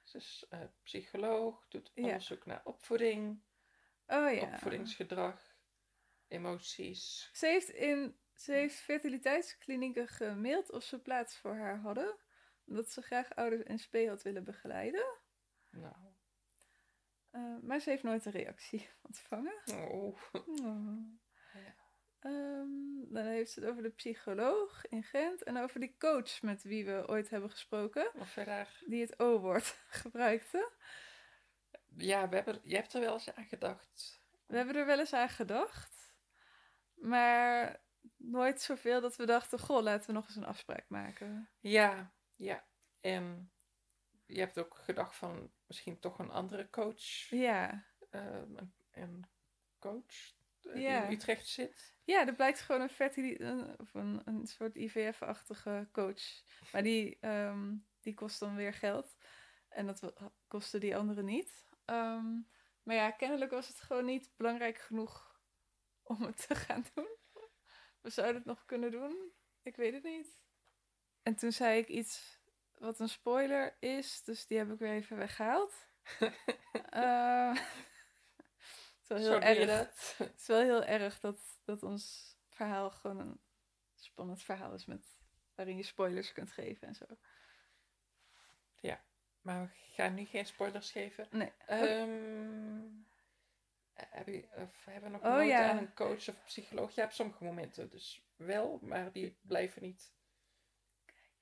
[0.04, 2.04] Ze is eh, psycholoog, doet Ja.
[2.04, 3.42] onderzoek naar opvoeding,
[4.08, 4.42] Oh ja.
[4.54, 5.56] opvoedingsgedrag,
[6.28, 7.30] emoties.
[7.34, 12.18] Ze heeft, in, ze heeft fertiliteitsklinieken gemaild of ze plaats voor haar hadden.
[12.66, 15.06] Omdat ze graag ouders en sp had willen begeleiden.
[15.70, 15.96] Nou,
[17.32, 19.62] Eh, maar ze heeft nooit een reactie ontvangen.
[19.66, 20.18] oh.
[20.32, 20.98] Oh.
[22.28, 25.43] Ehm, dan heeft ze het over de psycholoog in Gent.
[25.43, 28.11] En over die coach met wie we ooit hebben gesproken.
[28.13, 28.84] Of verder.
[28.86, 30.71] Die het O-woord gebruikte.
[31.97, 34.21] Ja, we hebben, je hebt er wel eens aan gedacht.
[34.45, 36.15] We hebben er wel eens aan gedacht.
[36.93, 37.82] Maar
[38.15, 39.59] nooit zoveel dat we dachten...
[39.59, 41.49] Goh, laten we nog eens een afspraak maken.
[41.59, 42.65] Ja, ja.
[43.01, 43.51] En
[44.25, 47.30] je hebt ook gedacht van misschien toch een andere coach.
[47.30, 47.86] Ja.
[48.09, 49.25] eh, een, een
[49.80, 50.36] coach
[50.76, 51.03] Ja.
[51.03, 51.95] in Utrecht zit.
[52.03, 56.43] Ja, er blijkt gewoon een, fertili- een, of een, een soort IVF-achtige coach.
[56.72, 59.18] Maar die, ehm, die kost dan weer geld.
[59.70, 60.13] En dat
[60.47, 61.65] kostte die andere niet.
[61.86, 62.26] Ehm,
[62.84, 65.41] maar ja, kennelijk was het gewoon niet belangrijk genoeg
[66.03, 67.09] om het te gaan doen.
[68.01, 69.32] We zouden het nog kunnen doen.
[69.61, 70.43] Ik weet het niet.
[71.24, 72.39] En toen zei ik iets
[72.78, 74.24] wat een spoiler is.
[74.24, 75.74] Dus die heb ik weer even weggehaald.
[76.89, 77.57] Eh,
[79.16, 79.86] het is wel heel je erg.
[79.86, 80.16] dat.
[80.28, 83.39] Het is wel heel erg dat, dat ons verhaal gewoon een
[83.95, 85.08] spannend verhaal is met,
[85.55, 87.05] waarin je spoilers kunt geven en zo.
[89.41, 91.28] Maar we gaan nu geen spoilers geven.
[91.32, 91.51] Nee.
[91.66, 92.80] Ehm,
[93.93, 95.70] heb je, of hebben we nog Oh, nooit ja.
[95.70, 96.91] aan een coach of psycholoog?
[96.95, 100.12] Ja, op sommige momenten dus wel, maar die blijven niet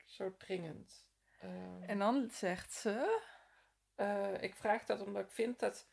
[0.05, 1.07] zo dringend.
[1.39, 3.21] Ehm, En dan zegt ze.
[3.95, 5.87] eh, ik vraag dat omdat ik vind dat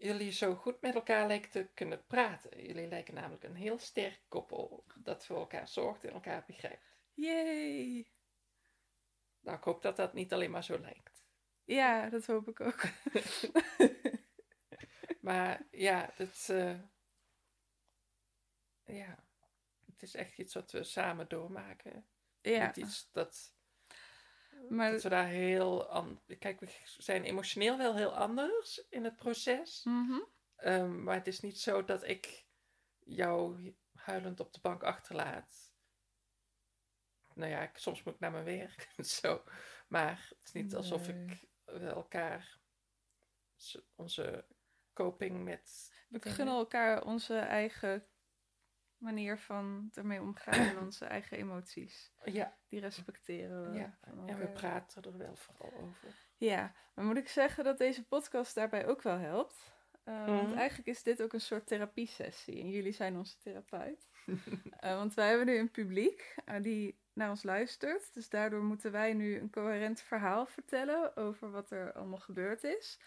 [0.00, 2.66] jullie zo goed met elkaar lijken te kunnen praten.
[2.66, 6.84] Jullie lijken namelijk een heel sterk koppel dat voor elkaar zorgt en elkaar begrijpt.
[7.14, 8.10] Yay!
[9.40, 11.24] Nou, ik hoop dat dat niet alleen maar zo lijkt.
[11.64, 12.82] Ja, dat hoop ik ook.
[15.20, 16.80] Maar ja, het, eh,
[18.84, 19.24] ja,
[19.86, 22.06] het is echt iets wat we samen doormaken.
[22.40, 23.54] ja, Niet iets dat,
[24.68, 24.90] maar.
[24.92, 25.86] dat we daar heel...
[26.38, 29.80] Kijk, we zijn emotioneel wel heel anders in het proces.
[29.84, 30.20] Mhm.
[30.56, 32.46] Ehm, maar het is niet zo dat ik
[32.98, 35.72] jou huilend op de bank achterlaat.
[37.34, 38.92] Nou ja, ik, soms moet ik naar mijn werk.
[39.20, 39.42] zo.
[39.88, 42.58] Maar het is niet alsof ik we elkaar
[43.94, 44.46] onze
[44.92, 48.06] coping met We gunnen elkaar onze eigen
[49.00, 52.12] manier van ermee omgaan en onze eigen emoties.
[52.24, 53.78] Ja, Die respecteren we.
[53.78, 53.98] ja.
[54.26, 56.08] en we praten er wel vooral over.
[56.36, 59.72] Ja, maar moet ik zeggen dat deze podcast daarbij ook wel helpt?
[60.04, 60.58] Uh, Want Mhm.
[60.58, 64.08] eigenlijk is dit ook een soort therapiesessie en jullie zijn onze therapeut.
[64.26, 64.40] Uh,
[64.80, 68.14] want wij hebben nu een publiek uh, die naar ons luistert.
[68.14, 73.00] Dus daardoor moeten wij nu een coherent verhaal vertellen over wat er allemaal gebeurd is.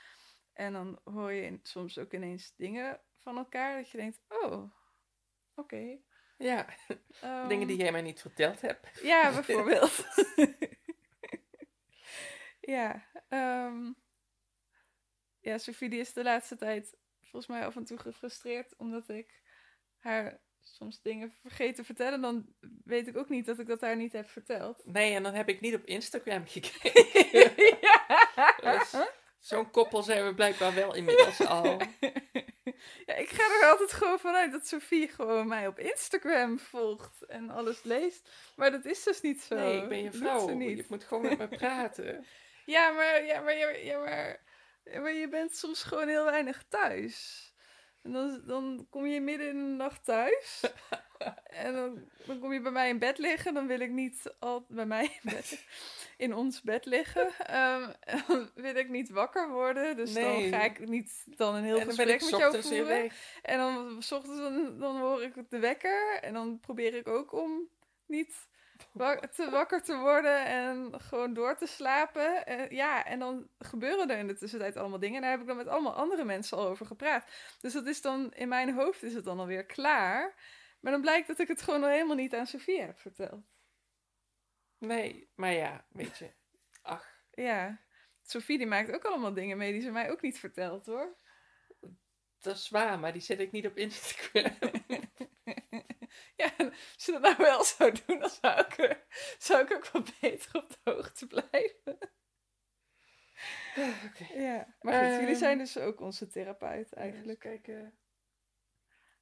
[0.53, 4.71] En dan hoor je soms ook ineens dingen van elkaar dat je denkt, oh,
[5.55, 5.97] oké.
[6.37, 6.65] Ja,
[7.21, 8.99] Ehm, dingen die jij mij niet verteld hebt.
[9.01, 10.05] Ja, bijvoorbeeld.
[12.75, 13.91] ja, ehm,
[15.39, 19.41] ja, Sophie die is de laatste tijd volgens mij af en toe gefrustreerd omdat ik
[19.97, 22.21] haar soms dingen vergeet te vertellen.
[22.21, 22.45] Dan
[22.83, 24.81] weet ik ook niet dat ik dat haar niet heb verteld.
[24.85, 27.51] Nee, en dan heb ik niet op Instagram gekeken.
[28.61, 28.95] Dus
[29.39, 31.81] Zo'n koppel zijn we blijkbaar wel inmiddels al.
[33.05, 37.49] Ja, ik ga er altijd gewoon vanuit dat Sophie gewoon mij op Instagram volgt en
[37.49, 38.29] alles leest.
[38.55, 39.55] Maar dat is dus niet zo.
[39.55, 40.59] Nee, ik ben je vrouw.
[40.59, 42.25] Je moet gewoon met me praten.
[42.65, 44.41] Ja, maar, ja, maar, ja, maar, ja, maar,
[44.83, 47.52] ja, maar je bent soms gewoon heel weinig thuis.
[48.03, 50.63] En dan, dan kom je midden in de nacht thuis.
[51.63, 53.53] en dan, dan kom je bij mij in bed liggen.
[53.53, 55.65] Dan wil ik niet al bij mij in, bed,
[56.17, 57.31] in ons bed liggen.
[57.45, 57.95] En
[58.27, 59.95] dan wil ik niet wakker worden.
[59.95, 60.51] Dus Nee.
[60.51, 63.11] dan ga ik niet dan een heel en gesprek met jou voeren.
[63.41, 66.19] En dan s ochtends dan, dan hoor ik de wekker.
[66.21, 67.67] En dan probeer ik ook om
[68.05, 68.47] niet
[69.31, 72.45] te wakker te worden en gewoon door te slapen.
[72.45, 75.15] En, ja, en dan gebeuren er in de tussentijd allemaal dingen.
[75.15, 77.31] En daar heb ik dan met allemaal andere mensen al over gepraat.
[77.61, 80.35] Dus dat is dan, in mijn hoofd is het dan alweer klaar.
[80.79, 83.43] Maar dan blijkt dat ik het gewoon nog helemaal niet aan Sofie heb verteld.
[84.77, 86.33] Nee, maar ja, weet je.
[86.81, 87.81] Ach, Ja,
[88.21, 91.17] Sofie die maakt ook allemaal dingen mee die ze mij ook niet vertelt hoor.
[92.41, 94.51] dat is waar, maar die zet ik niet op Instagram.
[96.35, 99.05] Ja, als je dat nou wel zou doen, dan zou ik, er,
[99.37, 101.97] zou ik ook wel beter op de hoogte blijven.
[104.07, 104.33] Oké.
[104.33, 107.43] Ja, maar goed, jullie Ehm, zijn dus ook onze therapeut Eigenlijk.
[107.43, 107.63] eigenlijk.
[107.63, 107.97] kijken.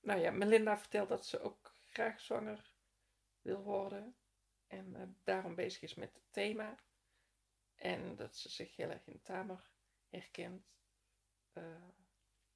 [0.02, 2.74] Nou ja, Melinda vertelt dat ze ook graag zwanger
[3.42, 4.16] wil worden.
[4.68, 6.76] En eh, daarom bezig is met het thema.
[7.76, 9.70] En dat ze zich heel erg in Tamer
[10.10, 10.66] herkent.
[11.54, 11.88] eh,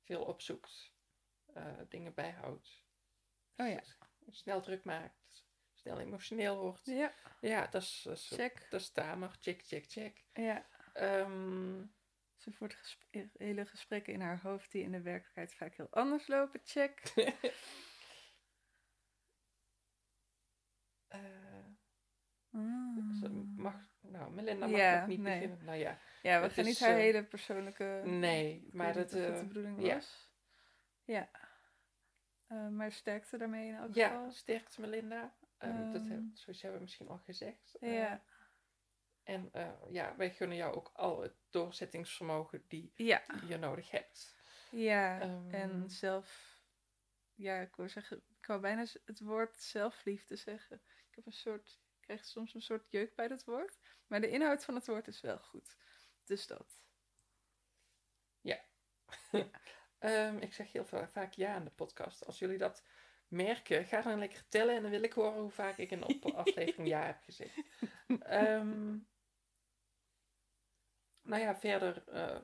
[0.03, 0.93] veel opzoekt.
[1.53, 2.83] eh, dingen bijhoudt.
[3.55, 3.83] Oh ja.
[4.30, 5.45] Snel druk maakt.
[5.73, 6.86] Snel emotioneel wordt.
[6.86, 8.67] Ja, Ja, dat is, dat is, check.
[8.69, 9.38] dat is Tamer.
[9.41, 10.23] Check, check, check.
[10.34, 11.84] Ja, Ehm,
[12.38, 12.97] ze voert
[13.38, 16.59] hele gesprekken in haar hoofd die in de werkelijkheid vaak heel anders lopen.
[16.63, 17.01] Check.
[21.07, 21.19] eh,
[22.55, 23.13] Mm.
[23.19, 25.34] Ze mag, nou, Melinda mag Ja, nog niet nee.
[25.39, 25.65] beginnen.
[25.65, 28.01] Nou ja, Ja, we gaan is, niet haar eh, hele persoonlijke...
[28.05, 29.93] nee, maar dat, dat eh, de bedoeling ja.
[29.93, 30.30] was.
[31.03, 31.30] Ja.
[32.47, 34.31] Eh, maar sterkte daarmee in elk ja, geval.
[34.31, 35.35] sterkte Melinda.
[35.57, 36.11] Ehm, dat Ehm.
[36.11, 37.75] heb, hebben we misschien al gezegd.
[37.79, 38.23] Eh, Ja.
[39.23, 39.51] En
[39.89, 43.21] ja, wij gunnen jou ook al het doorzettingsvermogen die, Ja.
[43.39, 44.35] die je nodig hebt.
[44.71, 45.53] Ja, Ehm.
[45.53, 46.59] en zelf...
[47.33, 48.21] Ja, ik wou zeggen...
[48.39, 50.81] Ik wou bijna het woord zelfliefde zeggen.
[51.09, 51.79] Ik heb een soort...
[51.95, 53.79] Ik krijg soms een soort jeuk bij dat woord.
[54.07, 55.75] Maar de inhoud van het woord is wel goed.
[56.23, 56.83] Dus dat.
[59.99, 62.25] Ehm, ik zeg heel veel, vaak ja in de podcast.
[62.25, 62.83] Als jullie dat
[63.27, 66.33] merken, ga dan lekker tellen en dan wil ik horen hoe vaak ik in een
[66.35, 67.55] aflevering ja heb gezegd.
[68.19, 68.97] Ehm,
[71.21, 72.37] nou ja, verder uh,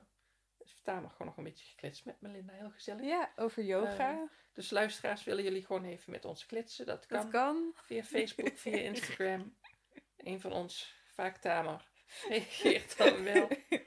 [0.58, 2.52] is Tamer gewoon nog een beetje gekletst met Melinda.
[2.52, 3.04] Heel gezellig.
[3.04, 4.28] Ja, over yoga.
[4.52, 6.86] Dus luisteraars, willen jullie gewoon even met ons kletsen?
[6.86, 7.20] Dat kan.
[7.22, 7.72] dat kan.
[7.74, 9.56] Via Facebook, via Instagram.
[10.16, 11.88] Een van ons, vaak Tamer,
[12.28, 13.48] reageert dan wel.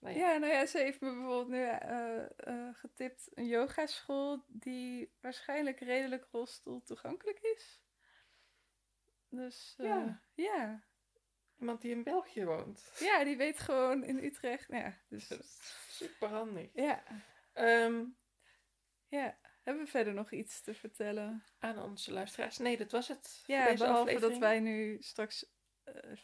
[0.00, 0.32] nou ja.
[0.32, 5.80] Ja, nou ja, ze heeft me bijvoorbeeld nu eh, eh, getipt een yogaschool die waarschijnlijk
[5.80, 7.82] redelijk rolstoel toegankelijk is.
[9.28, 10.22] Dus Ja.
[10.34, 10.88] ja.
[11.58, 12.92] Iemand die in België woont.
[12.98, 14.68] Ja, die weet gewoon in Utrecht.
[14.68, 15.44] nou Ja, dus Dat
[15.88, 16.70] super handig.
[16.74, 17.02] ja,
[17.52, 18.04] Ehm,
[19.08, 19.38] ja.
[19.62, 21.44] Hebben we verder nog iets te vertellen?
[21.58, 22.58] aan onze luisteraars.
[22.58, 23.42] Nee, dat was het.
[23.46, 24.38] Ja, behalve dat aflevering.
[24.40, 25.46] wij nu straks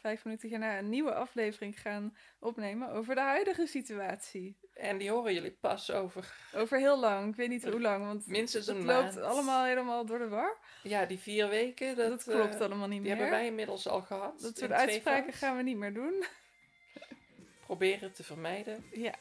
[0.01, 4.59] vijf minuten hierna een nieuwe aflevering gaan opnemen over de huidige situatie.
[4.75, 8.27] En die horen jullie pas over Over heel lang, ik weet niet hoe lang, want
[8.27, 9.21] minstens het een loopt maand.
[9.27, 10.57] allemaal helemaal door de war.
[10.83, 13.21] Ja, die vier weken, dat, Dat, klopt eh, allemaal niet die meer.
[13.21, 14.41] hebben wij inmiddels al gehad.
[14.41, 16.25] Dat soort uitspraken gaan we niet meer doen.
[17.67, 18.85] Proberen te vermijden.
[18.93, 19.15] Ja,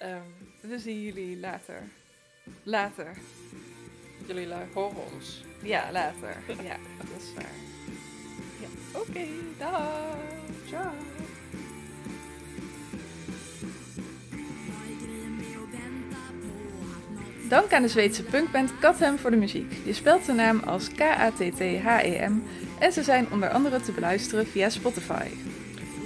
[0.00, 0.22] Ehm,
[0.60, 1.82] we zien jullie later.
[2.62, 3.16] Later.
[4.26, 5.44] jullie horen ons.
[5.62, 6.36] Ja, later.
[6.62, 7.79] Ja, dat is waar.
[8.92, 9.26] Oké.
[9.58, 10.16] dag.
[10.68, 10.90] Ciao.
[17.48, 19.72] Dank aan de Zweedse punkband Kathem voor de muziek.
[19.84, 22.42] Je spelt de naam als K-A-T-T-H-E-M
[22.78, 25.26] en ze zijn onder andere te beluisteren via Spotify.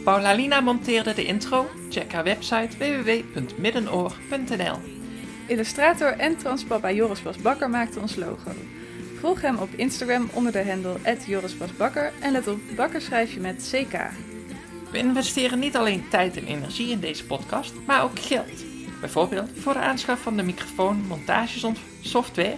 [0.04, 1.70] Paulalina monteerde de intro.
[1.90, 4.78] Check haar website www.middenoor.nl
[5.46, 8.50] Illustrator en transpapa Joris Bas Bakker maakte ons logo.
[9.24, 10.96] Volg hem op Instagram onder de handle
[11.26, 13.92] @jorisbasbakker en let op, Bakker schrijf je met CK.
[14.90, 18.64] We investeren niet alleen tijd en energie in deze podcast, maar ook geld.
[19.00, 22.56] Bijvoorbeeld voor de aanschaf van de microfoon, montagesoftware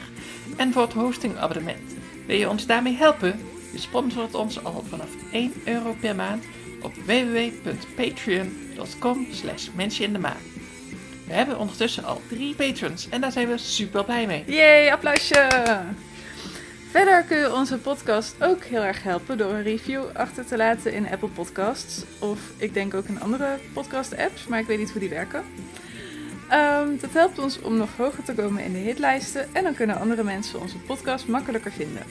[0.56, 1.94] en voor het hostingabonnement.
[2.26, 3.40] Wil je ons daarmee helpen?
[3.72, 6.44] Je sponsort ons al vanaf 1 euro per maand
[6.82, 10.44] op www.patreon.com slash in de maand.
[11.26, 14.44] We hebben ondertussen al drie patrons en daar zijn we super blij mee.
[14.46, 15.48] Yay, applausje!
[16.96, 20.92] Verder kun je onze podcast ook heel erg helpen door een review achter te laten
[20.92, 22.04] in Apple Podcasts.
[22.18, 25.44] Of ik denk ook in andere podcast-apps, maar ik weet niet hoe die werken.
[26.48, 29.98] Ehm, dat helpt ons om nog hoger te komen in de hitlijsten en dan kunnen
[29.98, 32.02] andere mensen onze podcast makkelijker vinden.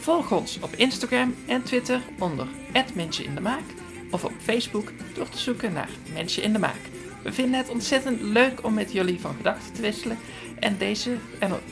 [0.00, 2.46] Volg ons op Instagram en Twitter onder
[2.94, 3.64] @mensje in de maak
[4.10, 6.82] of op Facebook door te zoeken naar Mensen in de Maak.
[7.22, 10.18] We vinden het ontzettend leuk om met jullie van gedachten te wisselen
[10.58, 11.62] en deze en op,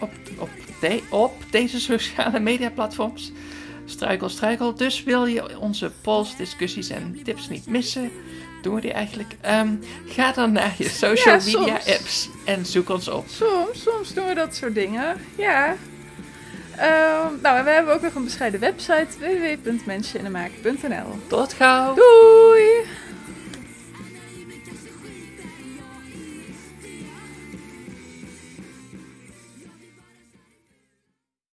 [0.00, 0.50] op, op,
[0.88, 3.32] de- op deze sociale media platforms
[3.86, 4.74] struikel struikel.
[4.74, 8.10] Dus wil je onze polls, discussies en tips niet missen?
[8.62, 9.34] Doen we die eigenlijk?
[9.40, 9.68] Ehm,
[10.06, 11.56] ga dan naar je social Ja, soms.
[11.56, 13.24] media apps en zoek ons op.
[13.28, 15.16] Soms, soms doen we dat soort dingen.
[15.36, 15.76] Ja.
[16.76, 21.18] Ehm, nou, en we hebben ook nog een bescheiden website www.menscheninemaak.nl.
[21.26, 21.94] Tot gauw!
[21.94, 22.68] Doei!